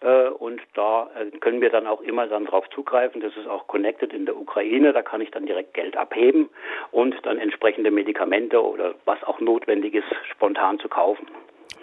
Äh, 0.00 0.28
und 0.28 0.60
da 0.74 1.10
äh, 1.18 1.30
können 1.38 1.60
wir 1.60 1.70
dann 1.70 1.86
auch 1.86 2.00
immer 2.00 2.26
dann 2.26 2.46
drauf 2.46 2.68
zugreifen. 2.74 3.20
Das 3.20 3.36
ist 3.36 3.46
auch 3.46 3.66
connected 3.68 4.12
in 4.12 4.26
der 4.26 4.36
Ukraine. 4.36 4.92
Da 4.92 5.02
kann 5.02 5.20
ich 5.20 5.30
dann 5.30 5.46
direkt 5.46 5.74
Geld 5.74 5.96
abheben 5.96 6.48
und 6.90 7.14
dann 7.24 7.38
entsprechende 7.38 7.90
Medikamente 7.90 8.62
oder 8.62 8.94
was 9.04 9.22
auch 9.24 9.40
notwendig 9.40 9.94
ist, 9.94 10.06
spontan 10.30 10.78
zu 10.78 10.88
kaufen. 10.88 11.26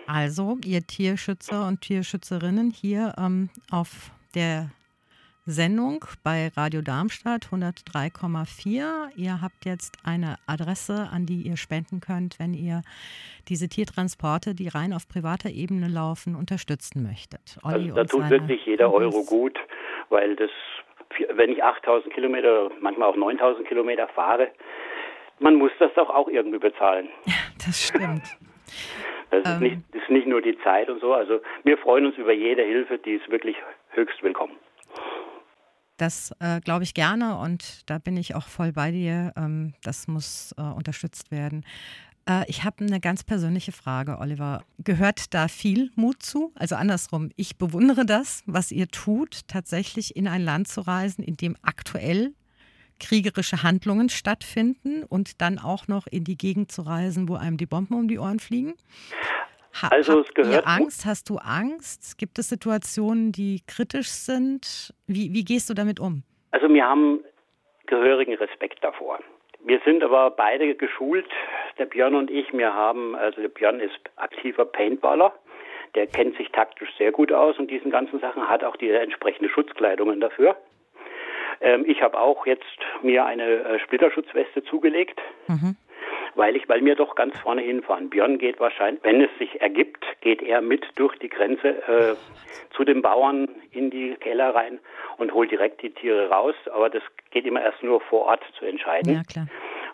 Also, 0.07 0.57
ihr 0.65 0.81
Tierschützer 0.81 1.67
und 1.67 1.81
Tierschützerinnen 1.81 2.71
hier 2.71 3.13
ähm, 3.19 3.49
auf 3.71 4.11
der 4.33 4.69
Sendung 5.49 6.05
bei 6.23 6.51
Radio 6.55 6.81
Darmstadt 6.83 7.47
103,4. 7.51 9.09
Ihr 9.17 9.41
habt 9.41 9.65
jetzt 9.65 9.97
eine 10.05 10.35
Adresse, 10.45 11.09
an 11.11 11.25
die 11.25 11.41
ihr 11.41 11.57
spenden 11.57 12.01
könnt, 12.01 12.37
wenn 12.37 12.53
ihr 12.53 12.83
diese 13.49 13.67
Tiertransporte, 13.67 14.53
die 14.53 14.67
rein 14.67 14.93
auf 14.93 15.09
privater 15.09 15.49
Ebene 15.49 15.87
laufen, 15.87 16.35
unterstützen 16.35 17.01
möchtet. 17.01 17.57
Olli 17.63 17.89
also 17.89 17.95
da 17.95 18.03
tut 18.03 18.29
wirklich 18.29 18.63
jeder 18.67 18.93
Euro 18.93 19.23
gut, 19.23 19.57
weil 20.09 20.35
das, 20.35 20.51
wenn 21.33 21.51
ich 21.51 21.63
8000 21.63 22.13
Kilometer, 22.13 22.69
manchmal 22.79 23.09
auch 23.09 23.15
9000 23.15 23.67
Kilometer 23.67 24.07
fahre, 24.09 24.51
man 25.39 25.55
muss 25.55 25.71
das 25.79 25.91
doch 25.95 26.11
auch 26.11 26.27
irgendwie 26.27 26.59
bezahlen. 26.59 27.09
Ja, 27.25 27.33
das 27.65 27.87
stimmt. 27.87 28.23
Das 29.31 29.41
ist, 29.41 29.47
ähm. 29.47 29.59
nicht, 29.59 29.77
das 29.91 30.01
ist 30.01 30.09
nicht 30.09 30.25
nur 30.25 30.41
die 30.41 30.57
Zeit 30.63 30.89
und 30.89 31.01
so. 31.01 31.13
Also 31.13 31.39
wir 31.63 31.77
freuen 31.77 32.07
uns 32.07 32.17
über 32.17 32.33
jede 32.33 32.63
Hilfe, 32.63 32.97
die 32.97 33.13
ist 33.13 33.29
wirklich 33.29 33.55
höchst 33.91 34.23
willkommen. 34.23 34.55
Das 35.99 36.31
äh, 36.39 36.61
glaube 36.61 36.85
ich 36.85 36.93
gerne 36.93 37.37
und 37.37 37.81
da 37.85 37.97
bin 37.97 38.15
ich 38.15 38.33
auch 38.33 38.47
voll 38.47 38.71
bei 38.71 38.89
dir. 38.89 39.33
Ähm, 39.35 39.73
das 39.83 40.07
muss 40.07 40.55
äh, 40.57 40.61
unterstützt 40.61 41.29
werden. 41.29 41.65
Äh, 42.25 42.49
ich 42.49 42.63
habe 42.63 42.85
eine 42.85 43.01
ganz 43.01 43.25
persönliche 43.25 43.73
Frage, 43.73 44.17
Oliver. 44.19 44.63
Gehört 44.77 45.33
da 45.33 45.49
viel 45.49 45.91
Mut 45.95 46.23
zu? 46.23 46.53
Also 46.55 46.75
andersrum, 46.75 47.31
ich 47.35 47.57
bewundere 47.57 48.05
das, 48.05 48.43
was 48.45 48.71
ihr 48.71 48.87
tut, 48.87 49.41
tatsächlich 49.47 50.15
in 50.15 50.29
ein 50.29 50.41
Land 50.41 50.69
zu 50.69 50.79
reisen, 50.79 51.21
in 51.21 51.35
dem 51.35 51.57
aktuell 51.63 52.33
kriegerische 53.01 53.61
Handlungen 53.61 54.07
stattfinden 54.07 55.03
und 55.03 55.41
dann 55.41 55.59
auch 55.59 55.89
noch 55.89 56.07
in 56.07 56.23
die 56.23 56.37
Gegend 56.37 56.71
zu 56.71 56.81
reisen, 56.83 57.27
wo 57.27 57.35
einem 57.35 57.57
die 57.57 57.65
Bomben 57.65 57.95
um 57.95 58.07
die 58.07 58.19
Ohren 58.19 58.39
fliegen. 58.39 58.75
Ha 59.81 59.89
also 59.89 60.21
es 60.21 60.33
gehört. 60.33 60.65
Angst? 60.65 61.05
Hast 61.05 61.29
du 61.29 61.37
Angst? 61.37 62.17
Gibt 62.17 62.39
es 62.39 62.49
Situationen, 62.49 63.31
die 63.31 63.61
kritisch 63.67 64.09
sind? 64.09 64.93
Wie, 65.07 65.33
wie 65.33 65.43
gehst 65.43 65.69
du 65.69 65.73
damit 65.73 65.99
um? 65.99 66.23
Also 66.51 66.67
wir 66.69 66.85
haben 66.85 67.19
gehörigen 67.85 68.35
Respekt 68.35 68.83
davor. 68.83 69.19
Wir 69.63 69.79
sind 69.85 70.03
aber 70.03 70.31
beide 70.31 70.73
geschult, 70.75 71.29
der 71.77 71.85
Björn 71.85 72.15
und 72.15 72.31
ich. 72.31 72.51
Wir 72.53 72.73
haben, 72.73 73.15
also 73.15 73.41
der 73.41 73.49
Björn 73.49 73.79
ist 73.79 73.99
aktiver 74.15 74.65
Paintballer. 74.65 75.33
Der 75.95 76.07
kennt 76.07 76.37
sich 76.37 76.49
taktisch 76.51 76.89
sehr 76.97 77.11
gut 77.11 77.31
aus 77.31 77.57
und 77.57 77.69
diesen 77.69 77.91
ganzen 77.91 78.19
Sachen, 78.19 78.47
hat 78.47 78.63
auch 78.63 78.77
die 78.77 78.89
entsprechende 78.89 79.49
Schutzkleidungen 79.49 80.19
dafür. 80.19 80.55
Ähm, 81.61 81.83
ich 81.87 82.01
habe 82.01 82.19
auch 82.19 82.45
jetzt 82.45 82.63
mir 83.01 83.25
eine 83.25 83.43
äh, 83.43 83.79
Splitterschutzweste 83.79 84.63
zugelegt. 84.63 85.19
Mhm 85.47 85.75
weil 86.35 86.55
ich, 86.55 86.67
weil 86.69 86.83
wir 86.83 86.95
doch 86.95 87.15
ganz 87.15 87.37
vorne 87.39 87.61
hinfahren. 87.61 88.09
Björn 88.09 88.37
geht 88.37 88.59
wahrscheinlich, 88.59 89.03
wenn 89.03 89.21
es 89.21 89.29
sich 89.37 89.61
ergibt, 89.61 90.05
geht 90.21 90.41
er 90.41 90.61
mit 90.61 90.85
durch 90.95 91.17
die 91.19 91.29
Grenze 91.29 91.69
äh, 91.87 92.15
zu 92.75 92.83
den 92.83 93.01
Bauern 93.01 93.49
in 93.71 93.89
die 93.89 94.15
Keller 94.15 94.55
rein 94.55 94.79
und 95.17 95.33
holt 95.33 95.51
direkt 95.51 95.81
die 95.81 95.91
Tiere 95.91 96.29
raus. 96.29 96.55
Aber 96.73 96.89
das 96.89 97.03
geht 97.31 97.45
immer 97.45 97.61
erst 97.61 97.83
nur 97.83 98.01
vor 98.01 98.25
Ort 98.25 98.43
zu 98.57 98.65
entscheiden. 98.65 99.13
Ja, 99.13 99.21
klar. 99.23 99.47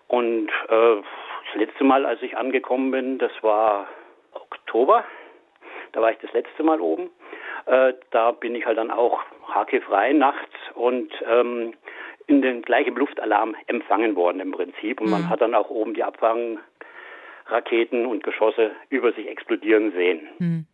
Und 0.08 0.50
äh, 0.70 1.02
das 1.48 1.56
letzte 1.56 1.84
Mal, 1.84 2.06
als 2.06 2.22
ich 2.22 2.38
angekommen 2.38 2.92
bin, 2.92 3.18
das 3.18 3.32
war 3.42 3.88
Oktober. 4.34 5.04
Da 5.94 6.02
war 6.02 6.12
ich 6.12 6.18
das 6.18 6.34
letzte 6.34 6.64
Mal 6.64 6.82
oben. 6.82 7.10
Äh, 7.66 7.94
da 8.12 8.32
bin 8.32 8.54
ich 8.56 8.66
halt 8.66 8.78
dann 8.78 8.92
auch 8.92 9.22
hakefrei 9.48 10.12
nachts 10.14 10.54
und 10.74 11.12
ähm, 11.30 11.74
in 12.28 12.42
den 12.42 12.62
gleichen 12.62 12.96
Luftalarm 12.96 13.56
empfangen 13.68 14.16
worden 14.16 14.40
im 14.40 14.52
Prinzip. 14.52 15.00
Und 15.00 15.08
mhm. 15.08 15.14
man 15.14 15.30
hat 15.30 15.42
dann 15.42 15.56
auch 15.56 15.70
oben 15.70 15.94
die 15.94 16.04
Abfangraketen 16.04 18.06
und 18.06 18.24
Geschosse 18.24 18.72
über 18.90 19.14
sich 19.14 19.28
explodieren 19.28 19.92
sehen. 19.92 20.28
Mhm. 20.40 20.66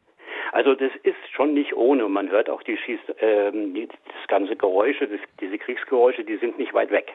Also 0.54 0.76
das 0.76 0.92
ist 1.04 1.18
schon 1.32 1.54
nicht 1.54 1.74
ohne. 1.74 2.06
Und 2.06 2.14
man 2.14 2.30
hört 2.30 2.50
auch 2.50 2.64
die 2.64 2.78
Schieß, 2.78 3.00
äh, 3.20 3.52
die, 3.52 3.88
das 3.88 4.28
ganze 4.28 4.56
Geräusche, 4.56 5.08
das, 5.08 5.20
diese 5.40 5.58
Kriegsgeräusche, 5.58 6.24
die 6.24 6.38
sind 6.38 6.58
nicht 6.58 6.74
weit 6.74 6.92
weg. 6.92 7.12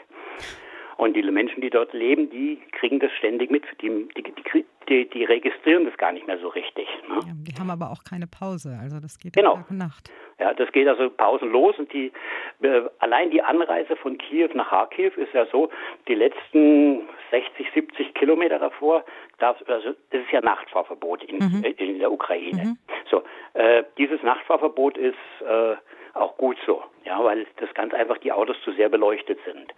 Und 0.97 1.15
die 1.15 1.23
Menschen, 1.23 1.61
die 1.61 1.69
dort 1.69 1.93
leben, 1.93 2.31
die 2.31 2.59
kriegen 2.73 3.01
das 3.01 3.11
ständig 3.19 3.51
mit. 3.51 3.65
Die, 3.83 4.09
die, 4.17 4.23
die, 4.23 4.65
die, 4.89 5.11
die 5.11 5.25
registrieren 5.25 5.85
das 5.85 5.97
gar 5.99 6.13
nicht 6.13 6.27
mehr 6.27 6.39
so 6.39 6.49
richtig. 6.49 6.89
Ne? 7.09 7.21
Ja, 7.27 7.33
die 7.35 7.61
haben 7.61 7.71
aber 7.71 7.91
auch 7.91 8.03
keine 8.03 8.27
Pause, 8.27 8.79
also 8.81 8.99
das 8.99 9.19
geht 9.19 9.35
genau. 9.35 9.57
Tag 9.57 9.71
und 9.71 9.77
Nacht. 9.77 10.11
Ja, 10.39 10.53
das 10.53 10.71
geht 10.73 10.87
also 10.87 11.09
pausenlos 11.09 11.79
und 11.79 11.91
die 11.95 12.13
äh, 12.61 12.83
allein 12.99 13.31
die 13.31 13.41
Anreise 13.41 13.97
von 13.97 14.19
Kiew 14.19 14.51
nach 14.53 14.69
Kharkiv 14.69 15.17
ist 15.17 15.33
ja 15.33 15.47
so, 15.47 15.71
die 16.09 16.15
letzten 16.15 17.09
60, 17.31 17.69
70 17.73 18.15
Kilometer 18.15 18.59
davor, 18.59 19.03
darf, 19.39 19.57
also 19.67 19.95
das 20.11 20.21
ist 20.21 20.31
ja 20.33 20.43
Nachtfahrverbot 20.43 21.25
in, 21.25 21.39
mhm. 21.39 21.65
in 21.79 21.99
der 22.01 22.13
Ukraine. 22.13 22.65
Mhm. 22.65 22.79
So, 23.11 23.23
äh, 23.55 23.85
dieses 23.97 24.23
Nachtfahrverbot 24.23 24.99
ist 24.99 25.15
äh, 25.41 25.77
auch 26.13 26.37
gut 26.37 26.59
so, 26.67 26.83
ja, 27.05 27.23
weil 27.25 27.47
das 27.57 27.73
ganz 27.73 27.95
einfach 27.95 28.19
die 28.19 28.33
Autos 28.33 28.57
zu 28.63 28.73
sehr 28.73 28.91
beleuchtet 28.91 29.39
sind. 29.47 29.73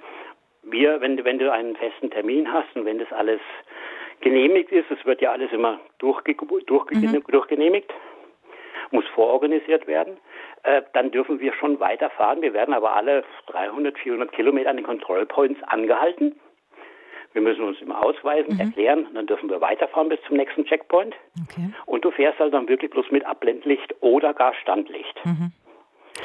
Wir, 0.62 1.00
wenn, 1.00 1.24
wenn 1.24 1.38
du 1.38 1.52
einen 1.52 1.76
festen 1.76 2.10
Termin 2.10 2.52
hast 2.52 2.74
und 2.74 2.84
wenn 2.84 2.98
das 2.98 3.12
alles 3.12 3.40
genehmigt 4.20 4.72
ist, 4.72 4.90
es 4.90 5.04
wird 5.06 5.20
ja 5.20 5.30
alles 5.32 5.52
immer 5.52 5.78
durchge 5.98 6.34
durchge 6.34 6.96
mhm. 6.96 7.22
durchgenehmigt, 7.28 7.92
muss 8.90 9.04
vororganisiert 9.14 9.86
werden, 9.86 10.16
äh, 10.62 10.82
dann 10.92 11.10
dürfen 11.10 11.40
wir 11.40 11.52
schon 11.54 11.80
weiterfahren. 11.80 12.42
Wir 12.42 12.52
werden 12.52 12.74
aber 12.74 12.94
alle 12.96 13.24
300, 13.46 13.98
400 13.98 14.32
Kilometer 14.32 14.70
an 14.70 14.76
den 14.76 14.86
Kontrollpoints 14.86 15.62
angehalten. 15.64 16.38
Wir 17.32 17.42
müssen 17.42 17.62
uns 17.62 17.80
immer 17.80 18.04
ausweisen, 18.04 18.54
mhm. 18.54 18.60
erklären, 18.60 19.06
dann 19.14 19.26
dürfen 19.26 19.50
wir 19.50 19.60
weiterfahren 19.60 20.08
bis 20.08 20.18
zum 20.26 20.36
nächsten 20.36 20.64
Checkpoint. 20.64 21.14
Okay. 21.44 21.70
Und 21.86 22.04
du 22.04 22.10
fährst 22.10 22.40
also 22.40 22.50
dann 22.50 22.68
wirklich 22.68 22.90
bloß 22.90 23.10
mit 23.10 23.24
Abblendlicht 23.24 23.94
oder 24.00 24.32
gar 24.34 24.54
Standlicht. 24.54 25.24
Mhm. 25.24 25.52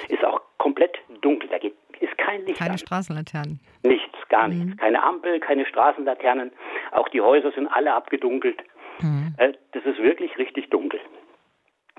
Ist 0.09 0.23
auch 0.25 0.41
komplett 0.57 0.97
dunkel, 1.21 1.49
da 1.49 1.59
geht, 1.59 1.75
ist 1.99 2.17
kein 2.17 2.45
Licht. 2.45 2.57
Keine 2.57 2.71
an. 2.71 2.77
Straßenlaternen. 2.77 3.59
Nichts, 3.83 4.17
gar 4.29 4.47
mhm. 4.47 4.65
nichts. 4.65 4.77
Keine 4.77 5.03
Ampel, 5.03 5.39
keine 5.39 5.65
Straßenlaternen. 5.65 6.51
Auch 6.91 7.09
die 7.09 7.21
Häuser 7.21 7.51
sind 7.51 7.67
alle 7.67 7.93
abgedunkelt. 7.93 8.63
Mhm. 8.99 9.35
Äh, 9.37 9.53
das 9.73 9.85
ist 9.85 9.99
wirklich 9.99 10.37
richtig 10.37 10.69
dunkel. 10.69 10.99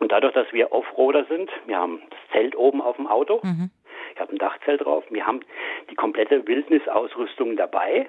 Und 0.01 0.13
dadurch, 0.13 0.35
dass 0.35 0.53
wir 0.53 0.73
Offroader 0.73 1.25
sind, 1.27 1.51
wir 1.67 1.79
haben 1.79 2.03
das 2.11 2.19
Zelt 2.33 2.57
oben 2.57 2.81
auf 2.81 2.97
dem 2.97 3.07
Auto, 3.07 3.41
mhm. 3.43 3.71
ich 4.13 4.21
habe 4.21 4.33
ein 4.33 4.39
Dachzelt 4.39 4.85
drauf, 4.85 5.05
wir 5.11 5.27
haben 5.27 5.41
die 5.91 5.95
komplette 5.95 6.47
Wildnisausrüstung 6.47 7.57
dabei. 7.57 8.07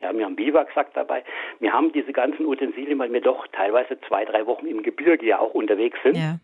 Ja, 0.00 0.16
wir 0.16 0.24
haben 0.24 0.36
Biwaksack 0.36 0.94
dabei. 0.94 1.24
Wir 1.58 1.72
haben 1.72 1.92
diese 1.92 2.12
ganzen 2.12 2.46
Utensilien, 2.46 2.98
weil 3.00 3.12
wir 3.12 3.20
doch 3.20 3.48
teilweise 3.48 4.00
zwei, 4.02 4.24
drei 4.24 4.46
Wochen 4.46 4.66
im 4.66 4.84
Gebirge 4.84 5.26
ja 5.26 5.40
auch 5.40 5.54
unterwegs 5.54 5.98
sind. 6.04 6.16
Ja. 6.16 6.38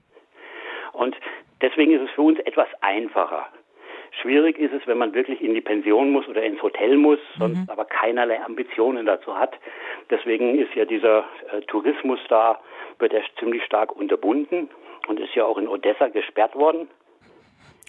Und 0.92 1.16
deswegen 1.60 1.92
ist 1.92 2.02
es 2.02 2.10
für 2.10 2.22
uns 2.22 2.40
etwas 2.40 2.66
einfacher. 2.80 3.48
Schwierig 4.20 4.58
ist 4.58 4.72
es, 4.72 4.86
wenn 4.86 4.98
man 4.98 5.14
wirklich 5.14 5.40
in 5.40 5.54
die 5.54 5.60
Pension 5.60 6.10
muss 6.10 6.26
oder 6.28 6.42
ins 6.42 6.62
Hotel 6.62 6.96
muss, 6.96 7.18
sonst 7.38 7.58
mhm. 7.58 7.68
aber 7.68 7.84
keinerlei 7.84 8.42
Ambitionen 8.42 9.06
dazu 9.06 9.36
hat. 9.36 9.54
Deswegen 10.10 10.58
ist 10.58 10.74
ja 10.74 10.84
dieser 10.84 11.24
äh, 11.52 11.60
Tourismus 11.62 12.20
da, 12.28 12.60
wird 12.98 13.12
er 13.12 13.22
ziemlich 13.38 13.62
stark 13.64 13.92
unterbunden 13.92 14.68
und 15.08 15.20
ist 15.20 15.34
ja 15.34 15.44
auch 15.44 15.58
in 15.58 15.68
Odessa 15.68 16.08
gesperrt 16.08 16.54
worden. 16.54 16.88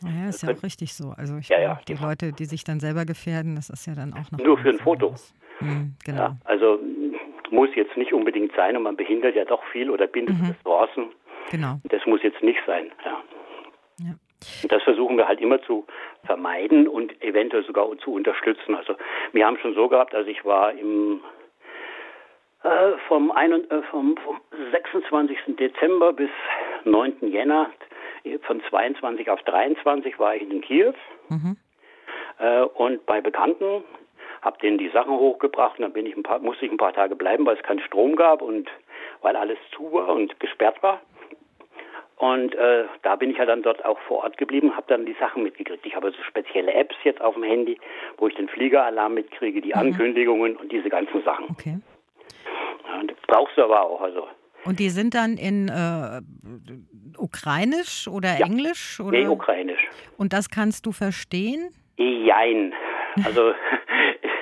Ja, 0.03 0.29
ist 0.29 0.43
ja 0.43 0.53
auch 0.53 0.63
richtig 0.63 0.93
so. 0.93 1.13
Also 1.15 1.37
ich 1.37 1.49
ja, 1.49 1.59
ja, 1.59 1.79
die 1.87 1.93
Leute, 1.93 2.33
die 2.33 2.45
sich 2.45 2.63
dann 2.63 2.79
selber 2.79 3.05
gefährden, 3.05 3.55
das 3.55 3.69
ist 3.69 3.85
ja 3.85 3.95
dann 3.95 4.13
auch 4.13 4.29
noch. 4.31 4.39
Nur 4.39 4.57
für 4.57 4.69
ein 4.69 4.79
Foto. 4.79 5.15
Mhm, 5.61 5.95
genau. 6.03 6.21
Ja, 6.21 6.37
also 6.43 6.79
muss 7.51 7.69
jetzt 7.75 7.95
nicht 7.95 8.13
unbedingt 8.13 8.51
sein 8.55 8.75
und 8.75 8.83
man 8.83 8.95
behindert 8.95 9.35
ja 9.35 9.45
doch 9.45 9.63
viel 9.71 9.89
oder 9.89 10.07
bindet 10.07 10.37
mhm. 10.37 10.47
Ressourcen. 10.47 11.11
Genau. 11.51 11.79
Das 11.89 12.05
muss 12.05 12.21
jetzt 12.23 12.41
nicht 12.41 12.59
sein. 12.65 12.91
Ja. 13.99 14.15
Das 14.69 14.83
versuchen 14.83 15.17
wir 15.17 15.27
halt 15.27 15.41
immer 15.41 15.61
zu 15.61 15.85
vermeiden 16.25 16.87
und 16.87 17.21
eventuell 17.21 17.63
sogar 17.65 17.87
zu 17.99 18.13
unterstützen. 18.13 18.75
Also 18.75 18.95
wir 19.31 19.45
haben 19.45 19.57
schon 19.57 19.75
so 19.75 19.87
gehabt, 19.87 20.13
also 20.13 20.29
ich 20.29 20.43
war 20.45 20.71
im 20.73 21.21
äh, 22.63 22.97
vom, 23.07 23.31
ein, 23.31 23.51
äh, 23.69 23.81
vom, 23.91 24.17
vom 24.17 24.41
26. 24.71 25.55
Dezember 25.59 26.13
bis 26.13 26.31
9. 26.83 27.17
Jänner 27.21 27.69
von 28.47 28.61
22 28.69 29.29
auf 29.29 29.41
23 29.43 30.17
war 30.17 30.35
ich 30.35 30.41
in 30.49 30.61
Kiew 30.61 30.93
mhm. 31.29 31.57
äh, 32.39 32.61
und 32.61 33.05
bei 33.05 33.21
Bekannten 33.21 33.83
habe 34.41 34.57
denen 34.59 34.79
die 34.79 34.89
Sachen 34.89 35.11
hochgebracht 35.11 35.77
und 35.77 35.83
dann 35.83 35.93
bin 35.93 36.07
ich 36.07 36.15
ein 36.15 36.23
paar, 36.23 36.39
musste 36.39 36.65
ich 36.65 36.71
ein 36.71 36.77
paar 36.77 36.93
Tage 36.93 37.15
bleiben, 37.15 37.45
weil 37.45 37.55
es 37.55 37.63
keinen 37.63 37.81
Strom 37.81 38.15
gab 38.15 38.41
und 38.41 38.69
weil 39.21 39.35
alles 39.35 39.57
zu 39.75 39.91
war 39.91 40.09
und 40.09 40.39
gesperrt 40.39 40.81
war. 40.81 41.01
Und 42.17 42.55
äh, 42.55 42.85
da 43.03 43.17
bin 43.17 43.29
ich 43.29 43.37
ja 43.37 43.45
dann 43.45 43.61
dort 43.61 43.83
auch 43.83 43.99
vor 44.07 44.23
Ort 44.23 44.37
geblieben, 44.37 44.75
habe 44.75 44.85
dann 44.87 45.05
die 45.05 45.15
Sachen 45.19 45.43
mitgekriegt. 45.43 45.85
Ich 45.85 45.95
habe 45.95 46.11
so 46.11 46.23
spezielle 46.23 46.73
Apps 46.73 46.95
jetzt 47.03 47.19
auf 47.19 47.33
dem 47.33 47.43
Handy, 47.43 47.77
wo 48.17 48.27
ich 48.27 48.35
den 48.35 48.47
Fliegeralarm 48.47 49.15
mitkriege, 49.15 49.61
die 49.61 49.73
mhm. 49.73 49.79
Ankündigungen 49.79 50.55
und 50.55 50.71
diese 50.71 50.89
ganzen 50.89 51.23
Sachen. 51.23 51.45
Okay. 51.49 51.77
Ja, 52.87 53.03
das 53.03 53.17
brauchst 53.27 53.57
du 53.57 53.63
aber 53.63 53.81
auch. 53.81 54.01
Also. 54.01 54.27
Und 54.63 54.79
die 54.79 54.89
sind 54.89 55.13
dann 55.13 55.35
in 55.35 55.67
äh, 55.67 56.21
Ukrainisch 57.17 58.07
oder 58.07 58.37
ja. 58.39 58.45
Englisch? 58.45 58.99
Oder? 59.01 59.11
Nee, 59.11 59.27
Ukrainisch. 59.27 59.85
Und 60.17 60.31
das 60.31 60.49
kannst 60.49 60.85
du 60.85 60.93
verstehen? 60.93 61.69
Jein. 61.97 62.73
Also 63.25 63.53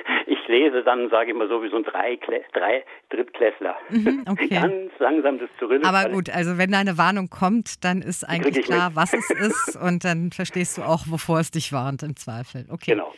ich 0.44 0.48
lese 0.48 0.82
dann, 0.82 1.08
sage 1.10 1.30
ich 1.30 1.36
mal 1.36 1.48
so, 1.48 1.62
wie 1.62 1.70
so 1.70 1.76
ein 1.76 1.84
drei, 1.84 2.18
drei 2.52 2.84
Drittklässler. 3.10 3.76
Mhm, 3.90 4.24
okay. 4.28 4.48
Ganz 4.48 4.92
langsam 4.98 5.38
das 5.38 5.48
Zyrillisch. 5.58 5.86
Aber 5.86 6.10
gut, 6.10 6.30
also 6.30 6.58
wenn 6.58 6.72
da 6.72 6.78
eine 6.78 6.98
Warnung 6.98 7.28
kommt, 7.30 7.84
dann 7.84 8.02
ist 8.02 8.24
eigentlich 8.24 8.64
klar, 8.64 8.90
mit. 8.90 8.96
was 8.96 9.12
es 9.12 9.30
ist 9.30 9.76
und 9.80 10.04
dann 10.04 10.30
verstehst 10.30 10.78
du 10.78 10.82
auch, 10.82 11.04
wovor 11.08 11.40
es 11.40 11.50
dich 11.50 11.72
warnt 11.72 12.02
im 12.02 12.16
Zweifel. 12.16 12.66
Okay. 12.70 12.92
Genau. 12.92 13.12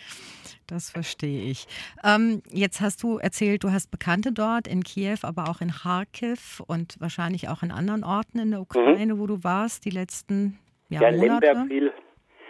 Das 0.68 0.90
verstehe 0.90 1.48
ich. 1.48 1.66
Ähm, 2.04 2.42
jetzt 2.50 2.80
hast 2.80 3.02
du 3.04 3.18
erzählt, 3.18 3.62
du 3.62 3.70
hast 3.70 3.88
Bekannte 3.92 4.32
dort 4.32 4.66
in 4.66 4.82
Kiew, 4.82 5.18
aber 5.22 5.48
auch 5.48 5.60
in 5.60 5.70
Kharkiv 5.70 6.60
und 6.66 6.96
wahrscheinlich 6.98 7.48
auch 7.48 7.62
in 7.62 7.70
anderen 7.70 8.02
Orten 8.02 8.40
in 8.40 8.50
der 8.50 8.60
Ukraine, 8.60 9.14
mhm. 9.14 9.18
wo 9.20 9.28
du 9.28 9.44
warst, 9.44 9.84
die 9.84 9.90
letzten 9.90 10.58
ja, 10.88 11.02
ja, 11.02 11.12
Monate. 11.12 11.46
Lemberg 11.46 11.68
viel. 11.68 11.92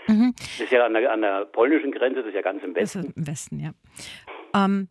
Mhm. 0.08 0.34
Das 0.38 0.60
ist 0.60 0.72
ja 0.72 0.86
an 0.86 0.94
der, 0.94 1.12
an 1.12 1.20
der, 1.20 1.44
polnischen 1.46 1.90
Grenze, 1.90 2.20
das 2.20 2.28
ist 2.28 2.34
ja 2.34 2.42
ganz 2.42 2.62
im 2.62 2.74
Westen. 2.74 2.98
Das 3.00 3.08
ist 3.08 3.16
im 3.16 3.26
Westen, 3.26 3.60
ja. 3.60 3.70
Ähm, 4.56 4.88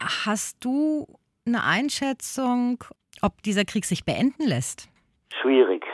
hast 0.00 0.64
du 0.64 1.06
eine 1.46 1.64
Einschätzung, 1.64 2.82
ob 3.22 3.42
dieser 3.42 3.64
Krieg 3.64 3.84
sich 3.84 4.04
beenden 4.04 4.46
lässt? 4.46 4.88
Schwierig. 5.40 5.84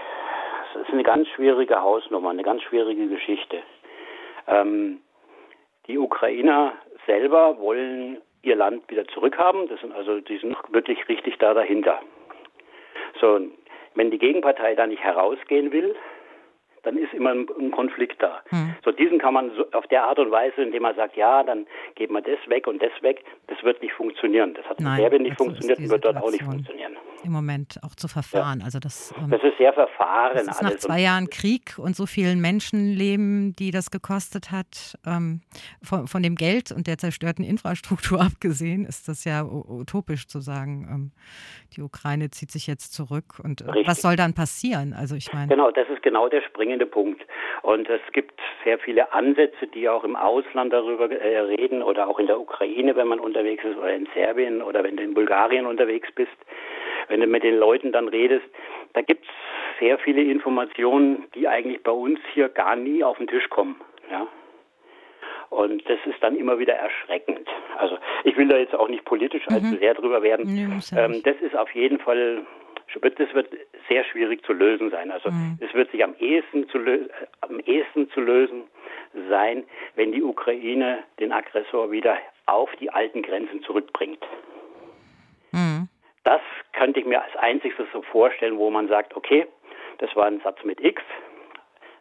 Es 0.71 0.83
ist 0.83 0.93
eine 0.93 1.03
ganz 1.03 1.27
schwierige 1.29 1.81
Hausnummer, 1.81 2.31
eine 2.31 2.45
ganz 2.45 2.63
schwierige 2.63 3.09
Geschichte. 3.09 3.63
Ähm, 4.47 5.01
die 5.87 5.99
Ukrainer 5.99 6.75
selber 7.07 7.59
wollen 7.59 8.19
ihr 8.43 8.57
Land 8.57 8.89
wieder 8.89 9.07
zurückhaben. 9.09 9.69
Das 9.69 9.81
sind 9.81 9.93
also, 9.93 10.21
die 10.21 10.39
sind 10.39 10.57
wirklich 10.69 11.09
richtig 11.09 11.39
da 11.39 11.55
dahinter. 11.55 12.01
So, 13.21 13.41
wenn 13.95 14.11
die 14.11 14.19
Gegenpartei 14.19 14.75
da 14.77 14.87
nicht 14.87 15.03
herausgehen 15.03 15.73
will, 15.73 15.97
dann 16.83 16.97
ist 16.97 17.13
immer 17.13 17.31
ein, 17.31 17.71
Konflikt 17.71 18.23
da. 18.23 18.43
Hm. 18.49 18.75
So 18.85 18.93
diesen 18.93 19.19
kann 19.19 19.35
man 19.35 19.51
so 19.57 19.65
auf 19.73 19.87
der 19.89 20.05
Art 20.05 20.19
und 20.19 20.31
Weise, 20.31 20.63
indem 20.63 20.83
man 20.83 20.97
sagt, 20.97 21.17
ja, 21.17 21.43
dann 21.43 21.67
geht 21.95 22.11
man 22.11 22.23
das 22.23 22.39
weg 22.49 22.67
und 22.67 22.83
das 22.83 22.93
weg, 23.01 23.25
das 23.47 23.63
wird 23.63 23.83
nicht 23.83 23.95
funktionieren. 23.95 24.55
Das 24.55 24.65
hat 24.67 24.81
in 24.81 24.87
Serbien 24.97 25.23
nicht 25.23 25.37
funktioniert 25.37 25.79
und 25.79 25.91
wird 25.91 26.05
dort 26.05 26.17
auch 26.17 26.31
nicht 26.31 26.45
funktionieren. 26.45 26.97
Im 27.25 27.33
Moment 27.33 27.81
auch 27.83 27.95
zu 27.95 28.09
verfahren. 28.09 28.61
Ja. 28.61 28.67
Also 28.67 28.79
das, 28.79 29.13
ähm, 29.19 29.31
das 29.31 29.43
ist 29.43 29.59
sehr 29.59 29.73
verfahren. 29.73 30.33
Das 30.35 30.47
ist 30.47 30.63
nach 30.63 30.77
zwei 30.77 31.01
Jahren 31.01 31.29
Krieg 31.29 31.79
und 31.79 31.97
so 31.97 32.07
vielen 32.07 32.41
Menschenleben, 32.41 33.55
die 33.59 33.71
das 33.71 33.91
gekostet 33.91 34.51
hat, 34.51 34.97
ähm, 35.07 35.41
von, 35.83 36.07
von, 36.07 36.23
dem 36.23 36.37
Geld 36.37 36.73
und 36.73 36.87
der 36.87 36.99
zerstörten 36.99 37.45
Infrastruktur 37.45 38.21
abgesehen, 38.33 38.85
ist 38.85 39.09
das 39.09 39.25
ja 39.25 39.43
utopisch 39.45 40.29
zu 40.29 40.41
sagen, 40.41 40.89
ähm, 40.91 41.13
die 41.77 41.83
Ukraine 41.83 42.31
zieht 42.31 42.51
sich 42.51 42.67
jetzt 42.67 42.95
zurück. 42.95 43.41
Und 43.43 43.63
äh, 43.63 43.87
was 43.87 44.01
soll 44.01 44.17
dann 44.17 44.35
passieren? 44.35 44.95
Also 44.95 45.17
ich 45.17 45.33
meine. 45.33 45.49
Genau, 45.49 45.71
das 45.71 45.89
ist 45.89 46.03
genau 46.03 46.29
der 46.29 46.43
Spring 46.43 46.61
springende 46.61 46.85
Punkt. 46.85 47.23
Und 47.63 47.89
es 47.89 48.01
gibt 48.13 48.39
sehr 48.65 48.79
viele 48.79 49.13
Ansätze, 49.13 49.67
die 49.67 49.89
auch 49.89 50.05
im 50.05 50.15
Ausland 50.15 50.73
darüber 50.73 51.11
äh, 51.11 51.39
reden 51.39 51.83
oder 51.83 52.07
auch 52.07 52.19
in 52.19 52.27
der 52.27 52.39
Ukraine, 52.39 52.95
wenn 52.97 53.09
man 53.09 53.19
unterwegs 53.19 53.65
ist, 53.65 53.79
oder 53.79 53.95
in 53.95 54.07
Serbien 54.15 54.61
oder 54.61 54.85
wenn 54.85 54.97
du 54.97 55.03
in 55.03 55.15
Bulgarien 55.15 55.65
unterwegs 55.65 56.09
bist. 56.15 56.37
Wenn 57.11 57.21
du 57.21 57.27
mit 57.27 57.43
den 57.43 57.59
Leuten 57.59 57.91
dann 57.93 58.09
redest, 58.09 58.47
da 58.93 59.03
gibt 59.03 59.25
es 59.25 59.31
sehr 59.81 59.99
viele 59.99 60.23
Informationen, 60.23 61.25
die 61.35 61.49
eigentlich 61.49 61.83
bei 61.83 61.91
uns 61.91 62.21
hier 62.33 62.49
gar 62.49 62.77
nie 62.77 63.03
auf 63.03 63.19
den 63.19 63.27
Tisch 63.27 63.51
kommen. 63.51 63.81
Ja. 64.11 64.27
Und 65.49 65.83
das 65.89 65.99
ist 66.07 66.23
dann 66.23 66.37
immer 66.37 66.61
wieder 66.61 66.75
erschreckend. 66.75 67.49
Also 67.77 67.99
ich 68.23 68.37
will 68.37 68.47
da 68.47 68.57
jetzt 68.57 68.75
auch 68.75 68.89
nicht 68.89 69.05
politisch 69.05 69.43
mhm. 69.49 69.57
allzu 69.57 69.77
sehr 69.79 69.95
drüber 69.95 70.23
werden. 70.23 70.47
Nee, 70.47 70.69
ähm, 70.97 71.21
das 71.25 71.37
ist 71.41 71.57
auf 71.57 71.75
jeden 71.75 71.99
Fall 71.99 72.47
das 72.95 73.35
wird 73.35 73.49
sehr 73.89 74.05
schwierig 74.05 74.45
zu 74.45 74.53
lösen 74.53 74.91
sein. 74.91 75.11
Also 75.11 75.31
mhm. 75.31 75.59
es 75.61 75.73
wird 75.75 75.91
sich 75.91 76.03
am 76.03 76.15
ehesten, 76.19 76.69
zu 76.69 76.79
am 77.41 77.61
ehesten 77.61 78.11
zu 78.11 78.21
lösen 78.21 78.63
sein, 79.29 79.65
wenn 79.97 80.13
die 80.13 80.23
Ukraine 80.23 81.01
den 81.19 81.33
Aggressor 81.33 81.91
wieder 81.91 82.17
auf 82.47 82.71
die 82.81 82.91
alten 82.91 83.23
Grenzen 83.23 83.63
zurückbringt. 83.63 84.25
Mhm. 85.53 85.89
Könnte 86.81 86.99
ich 86.99 87.05
mir 87.05 87.23
als 87.23 87.37
einziges 87.37 87.77
so 87.93 88.01
vorstellen, 88.01 88.57
wo 88.57 88.71
man 88.71 88.89
sagt, 88.89 89.15
okay, 89.15 89.47
das 89.99 90.17
war 90.17 90.25
ein 90.25 90.41
Satz 90.41 90.65
mit 90.65 90.81
X. 90.81 91.03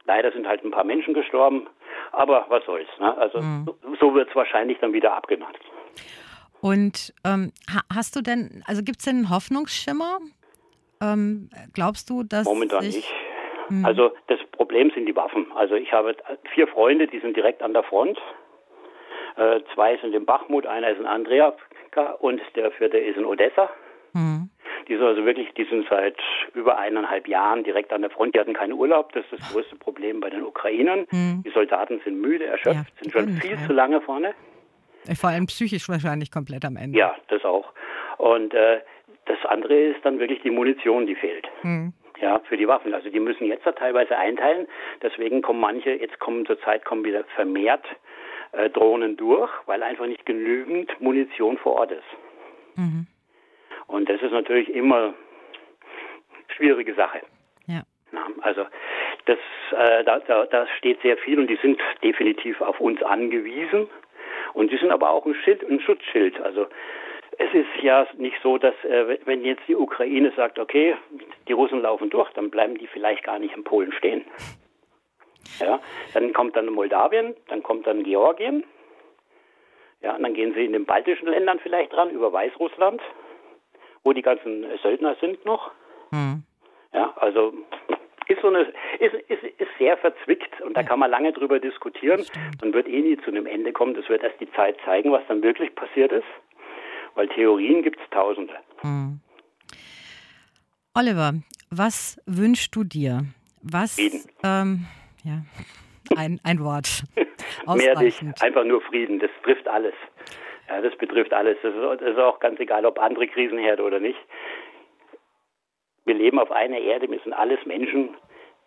Leider 0.06 0.32
sind 0.32 0.48
halt 0.48 0.64
ein 0.64 0.72
paar 0.72 0.86
Menschen 0.86 1.14
gestorben, 1.14 1.68
aber 2.14 2.46
was 2.48 2.64
soll's. 2.64 2.88
Ne? 2.98 3.18
Also 3.18 3.42
mhm. 3.42 3.66
so, 3.66 3.76
so 4.00 4.16
wird 4.16 4.30
es 4.30 4.36
wahrscheinlich 4.38 4.78
dann 4.80 4.94
wieder 4.94 5.14
abgemacht. 5.14 5.60
Und 6.62 7.14
ähm, 7.26 7.52
hast 7.94 8.16
du 8.16 8.22
denn, 8.22 8.64
also 8.68 8.82
gibt 8.82 9.00
es 9.00 9.06
denn 9.06 9.18
einen 9.18 9.30
Hoffnungsschimmer? 9.30 10.20
Ähm, 11.02 11.50
glaubst 11.74 12.10
du, 12.10 12.24
dass. 12.24 12.46
Momentan 12.46 12.86
nicht. 12.86 13.14
Hm. 13.68 13.84
Also 13.84 14.12
das 14.28 14.40
Problem 14.54 14.92
sind 14.92 15.08
die 15.08 15.16
Waffen. 15.16 15.52
Also 15.56 15.76
ich 15.76 15.92
habe 15.92 16.16
vier 16.54 16.70
Freunde, 16.70 17.08
die 17.08 17.20
sind 17.20 17.36
direkt 17.36 17.62
an 17.62 17.74
der 17.74 17.84
Front. 17.84 18.18
Äh, 19.36 19.60
zwei 19.74 19.98
sind 19.98 20.16
in 20.16 20.26
Bachmut, 20.26 20.66
einer 20.66 20.90
ist 20.90 21.00
in 21.00 21.06
Andrea 21.06 21.54
und 22.20 22.40
der 22.56 22.72
vierte 22.72 22.98
ist 22.98 23.18
in 23.18 23.26
Odessa. 23.26 23.70
Mhm. 24.14 24.50
Die 24.90 24.96
sind 24.96 25.06
also 25.06 25.24
wirklich, 25.24 25.54
die 25.54 25.66
sind 25.66 25.88
seit 25.88 26.18
über 26.56 26.78
eineinhalb 26.78 27.28
Jahren 27.28 27.64
direkt 27.64 27.94
an 27.94 28.02
der 28.02 28.10
Front. 28.10 28.34
Die 28.36 28.40
hatten 28.40 28.54
keinen 28.54 28.74
Urlaub. 28.74 29.14
Das 29.14 29.24
ist 29.26 29.34
das 29.34 29.54
größte 29.54 29.76
Problem 29.76 30.20
bei 30.20 30.32
den 30.32 30.44
Ukrainern. 30.44 31.06
Mhm. 31.12 31.44
Die 31.46 31.52
Soldaten 31.52 32.02
sind 32.04 32.20
müde, 32.20 32.46
erschöpft, 32.46 32.76
ja, 32.76 33.02
sind 33.04 33.12
schon 33.12 33.30
viel 33.40 33.58
zu 33.68 33.74
lange 33.74 34.02
vorne. 34.02 34.34
Vor 35.20 35.30
allem 35.30 35.46
psychisch 35.46 35.88
wahrscheinlich 35.88 36.32
komplett 36.32 36.66
am 36.66 36.76
Ende. 36.76 36.98
Ja, 36.98 37.16
das 37.28 37.46
auch. 37.46 37.72
Und 38.18 38.54
äh, 38.54 38.82
das 39.26 39.38
andere 39.46 39.76
ist 39.76 40.04
dann 40.04 40.20
wirklich 40.20 40.42
die 40.42 40.50
Munition, 40.50 41.06
die 41.06 41.16
fehlt. 41.16 41.48
Mhm. 41.62 41.94
Ja, 42.20 42.40
für 42.50 42.58
die 42.58 42.68
Waffen. 42.68 42.94
Also 42.94 43.10
die 43.10 43.20
müssen 43.20 43.46
jetzt 43.46 43.66
da 43.66 43.72
teilweise 43.72 44.18
einteilen. 44.18 44.68
Deswegen 45.02 45.42
kommen 45.42 45.60
manche, 45.60 45.92
jetzt 45.92 46.20
kommen 46.20 46.46
zurzeit 46.46 46.84
kommen 46.84 47.06
wieder 47.06 47.24
vermehrt 47.36 47.86
äh, 48.52 48.70
Drohnen 48.72 49.16
durch, 49.18 49.52
weil 49.68 49.84
einfach 49.84 50.08
nicht 50.08 50.26
genügend 50.26 51.00
Munition 51.00 51.58
vor 51.58 51.74
Ort 51.74 51.92
ist. 51.92 52.04
Mhm. 52.76 53.08
Und 53.90 54.08
das 54.08 54.22
ist 54.22 54.32
natürlich 54.32 54.74
immer 54.74 54.98
eine 54.98 55.14
schwierige 56.56 56.94
Sache. 56.94 57.22
Ja. 57.68 57.84
Also 58.42 58.66
das, 59.26 59.40
äh, 59.72 60.04
da, 60.04 60.20
da, 60.20 60.46
da 60.46 60.68
steht 60.78 61.02
sehr 61.02 61.18
viel 61.18 61.40
und 61.40 61.48
die 61.48 61.58
sind 61.58 61.82
definitiv 62.04 62.62
auf 62.62 62.80
uns 62.80 63.02
angewiesen. 63.04 63.90
Und 64.54 64.72
die 64.72 64.78
sind 64.78 64.92
aber 64.92 65.10
auch 65.10 65.26
ein 65.26 65.36
Schild, 65.36 65.64
ein 65.70 65.80
Schutzschild. 65.80 66.40
Also 66.42 66.68
es 67.38 67.54
ist 67.54 67.82
ja 67.82 68.08
nicht 68.18 68.38
so, 68.44 68.58
dass 68.58 68.76
äh, 68.84 69.18
wenn 69.26 69.44
jetzt 69.44 69.64
die 69.68 69.76
Ukraine 69.76 70.32
sagt, 70.36 70.60
okay, 70.60 70.96
die 71.48 71.54
Russen 71.54 71.82
laufen 71.82 72.10
durch, 72.10 72.32
dann 72.34 72.52
bleiben 72.52 72.78
die 72.78 72.88
vielleicht 72.88 73.24
gar 73.24 73.40
nicht 73.40 73.56
in 73.56 73.64
Polen 73.64 73.92
stehen. 73.92 74.26
Ja, 75.60 75.80
dann 76.14 76.32
kommt 76.32 76.56
dann 76.56 76.68
Moldawien, 76.68 77.36
dann 77.48 77.64
kommt 77.64 77.88
dann 77.88 78.04
Georgien. 78.04 78.64
Ja, 80.02 80.16
und 80.16 80.24
dann 80.24 80.34
gehen 80.34 80.54
sie 80.54 80.64
in 80.64 80.74
den 80.74 80.86
baltischen 80.86 81.28
Ländern 81.28 81.60
vielleicht 81.60 81.92
dran, 81.92 82.12
über 82.12 82.32
Weißrussland, 82.32 83.02
wo 84.10 84.14
die 84.14 84.24
ganzen 84.24 84.66
Söldner 84.82 85.16
sind 85.22 85.46
noch. 85.46 85.70
Mhm. 86.10 86.42
Ja, 86.94 87.14
also 87.18 87.54
ist 88.28 88.42
so 88.42 88.48
eine, 88.48 88.62
ist, 89.00 89.14
ist, 89.28 89.44
ist 89.44 89.70
sehr 89.78 89.98
verzwickt 89.98 90.60
und 90.62 90.76
da 90.76 90.82
kann 90.82 90.98
man 90.98 91.12
lange 91.12 91.32
drüber 91.32 91.60
diskutieren. 91.60 92.26
Man 92.60 92.74
wird 92.74 92.88
eh 92.88 93.02
nie 93.02 93.18
zu 93.18 93.28
einem 93.28 93.46
Ende 93.46 93.72
kommen. 93.72 93.94
Das 93.94 94.10
wird 94.10 94.24
erst 94.24 94.40
die 94.40 94.52
Zeit 94.54 94.78
zeigen, 94.84 95.12
was 95.12 95.22
dann 95.28 95.44
wirklich 95.44 95.76
passiert 95.76 96.12
ist. 96.12 96.26
Weil 97.14 97.28
Theorien 97.28 97.84
gibt 97.84 98.00
es 98.00 98.10
tausende. 98.10 98.54
Mhm. 98.82 99.20
Oliver, 100.96 101.34
was 101.70 102.20
wünschst 102.26 102.76
du 102.76 102.84
dir? 102.84 103.26
Was, 103.62 103.96
Frieden. 103.96 104.24
Ähm, 104.44 104.86
ja, 105.24 105.44
ein, 106.18 106.40
ein 106.44 106.64
Wort. 106.64 107.04
Mehr 107.76 108.00
nicht, 108.00 108.24
einfach 108.42 108.64
nur 108.64 108.82
Frieden. 108.82 109.20
Das 109.20 109.30
trifft 109.44 109.68
alles. 109.68 109.94
Ja, 110.70 110.82
das 110.82 110.96
betrifft 110.98 111.34
alles. 111.34 111.58
Das 111.64 111.74
ist, 111.74 112.02
ist 112.02 112.20
auch 112.20 112.40
ganz 112.40 112.60
egal, 112.60 112.86
ob 112.86 113.00
andere 113.00 113.28
Krisenherde 113.28 113.84
oder 113.84 114.00
nicht. 114.00 114.20
Wir 116.06 116.16
leben 116.16 116.40
auf 116.40 116.52
einer 116.52 116.78
Erde, 116.78 117.10
wir 117.10 117.20
sind 117.20 117.34
alles 117.34 117.60
Menschen. 117.66 118.16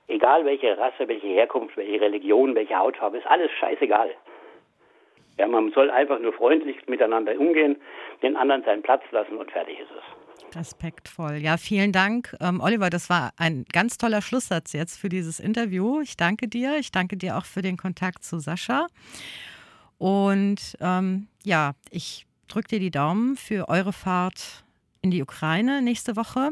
Egal 0.08 0.44
welche 0.44 0.76
Rasse, 0.76 1.06
welche 1.08 1.28
Herkunft, 1.28 1.76
welche 1.76 2.00
Religion, 2.00 2.54
welche 2.54 2.76
Hautfarbe, 2.76 3.18
ist 3.18 3.26
alles 3.26 3.50
scheißegal. 3.52 4.10
Ja, 5.38 5.46
man 5.46 5.70
soll 5.70 5.90
einfach 5.90 6.18
nur 6.18 6.32
freundlich 6.32 6.76
miteinander 6.88 7.38
umgehen, 7.38 7.80
den 8.22 8.36
anderen 8.36 8.62
seinen 8.64 8.82
Platz 8.82 9.02
lassen 9.12 9.36
und 9.36 9.50
fertig 9.50 9.78
ist 9.78 9.90
es. 9.90 10.56
Respektvoll. 10.56 11.36
Ja, 11.36 11.56
vielen 11.56 11.92
Dank. 11.92 12.36
Ähm, 12.40 12.60
Oliver, 12.62 12.90
das 12.90 13.08
war 13.08 13.30
ein 13.38 13.64
ganz 13.72 13.96
toller 13.96 14.20
Schlusssatz 14.20 14.74
jetzt 14.74 15.00
für 15.00 15.08
dieses 15.08 15.40
Interview. 15.40 16.00
Ich 16.00 16.16
danke 16.16 16.48
dir. 16.48 16.76
Ich 16.78 16.92
danke 16.92 17.16
dir 17.16 17.38
auch 17.38 17.46
für 17.46 17.62
den 17.62 17.78
Kontakt 17.78 18.22
zu 18.22 18.38
Sascha. 18.38 18.86
Und 19.98 20.76
ähm, 20.80 21.28
ja, 21.44 21.72
ich 21.90 22.26
drücke 22.48 22.68
dir 22.68 22.80
die 22.80 22.90
Daumen 22.90 23.36
für 23.36 23.68
eure 23.68 23.92
Fahrt 23.92 24.64
in 25.02 25.10
die 25.10 25.22
Ukraine 25.22 25.82
nächste 25.82 26.16
Woche 26.16 26.50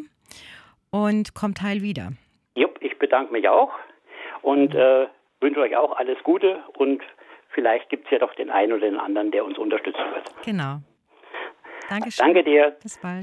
und 0.90 1.35
kommt 1.35 1.62
heil 1.62 1.83
wieder. 1.83 2.12
Jupp, 2.55 2.79
ich 2.81 2.98
bedanke 2.98 3.33
mich 3.33 3.48
auch 3.48 3.72
und 4.42 4.74
äh, 4.74 5.07
wünsche 5.40 5.61
euch 5.61 5.76
auch 5.76 5.96
alles 5.96 6.18
Gute 6.24 6.62
und 6.76 7.03
vielleicht 7.50 7.88
gibt 7.88 8.07
es 8.07 8.11
ja 8.11 8.18
doch 8.18 8.35
den 8.35 8.50
einen 8.50 8.72
oder 8.72 8.90
den 8.90 8.98
anderen, 8.98 9.31
der 9.31 9.44
uns 9.44 9.59
unterstützen 9.59 10.05
wird. 10.14 10.44
Genau. 10.44 10.79
Dankeschön. 11.88 12.26
Danke 12.26 12.44
dir. 12.44 12.76
Bis 12.83 12.98
bald. 12.98 13.18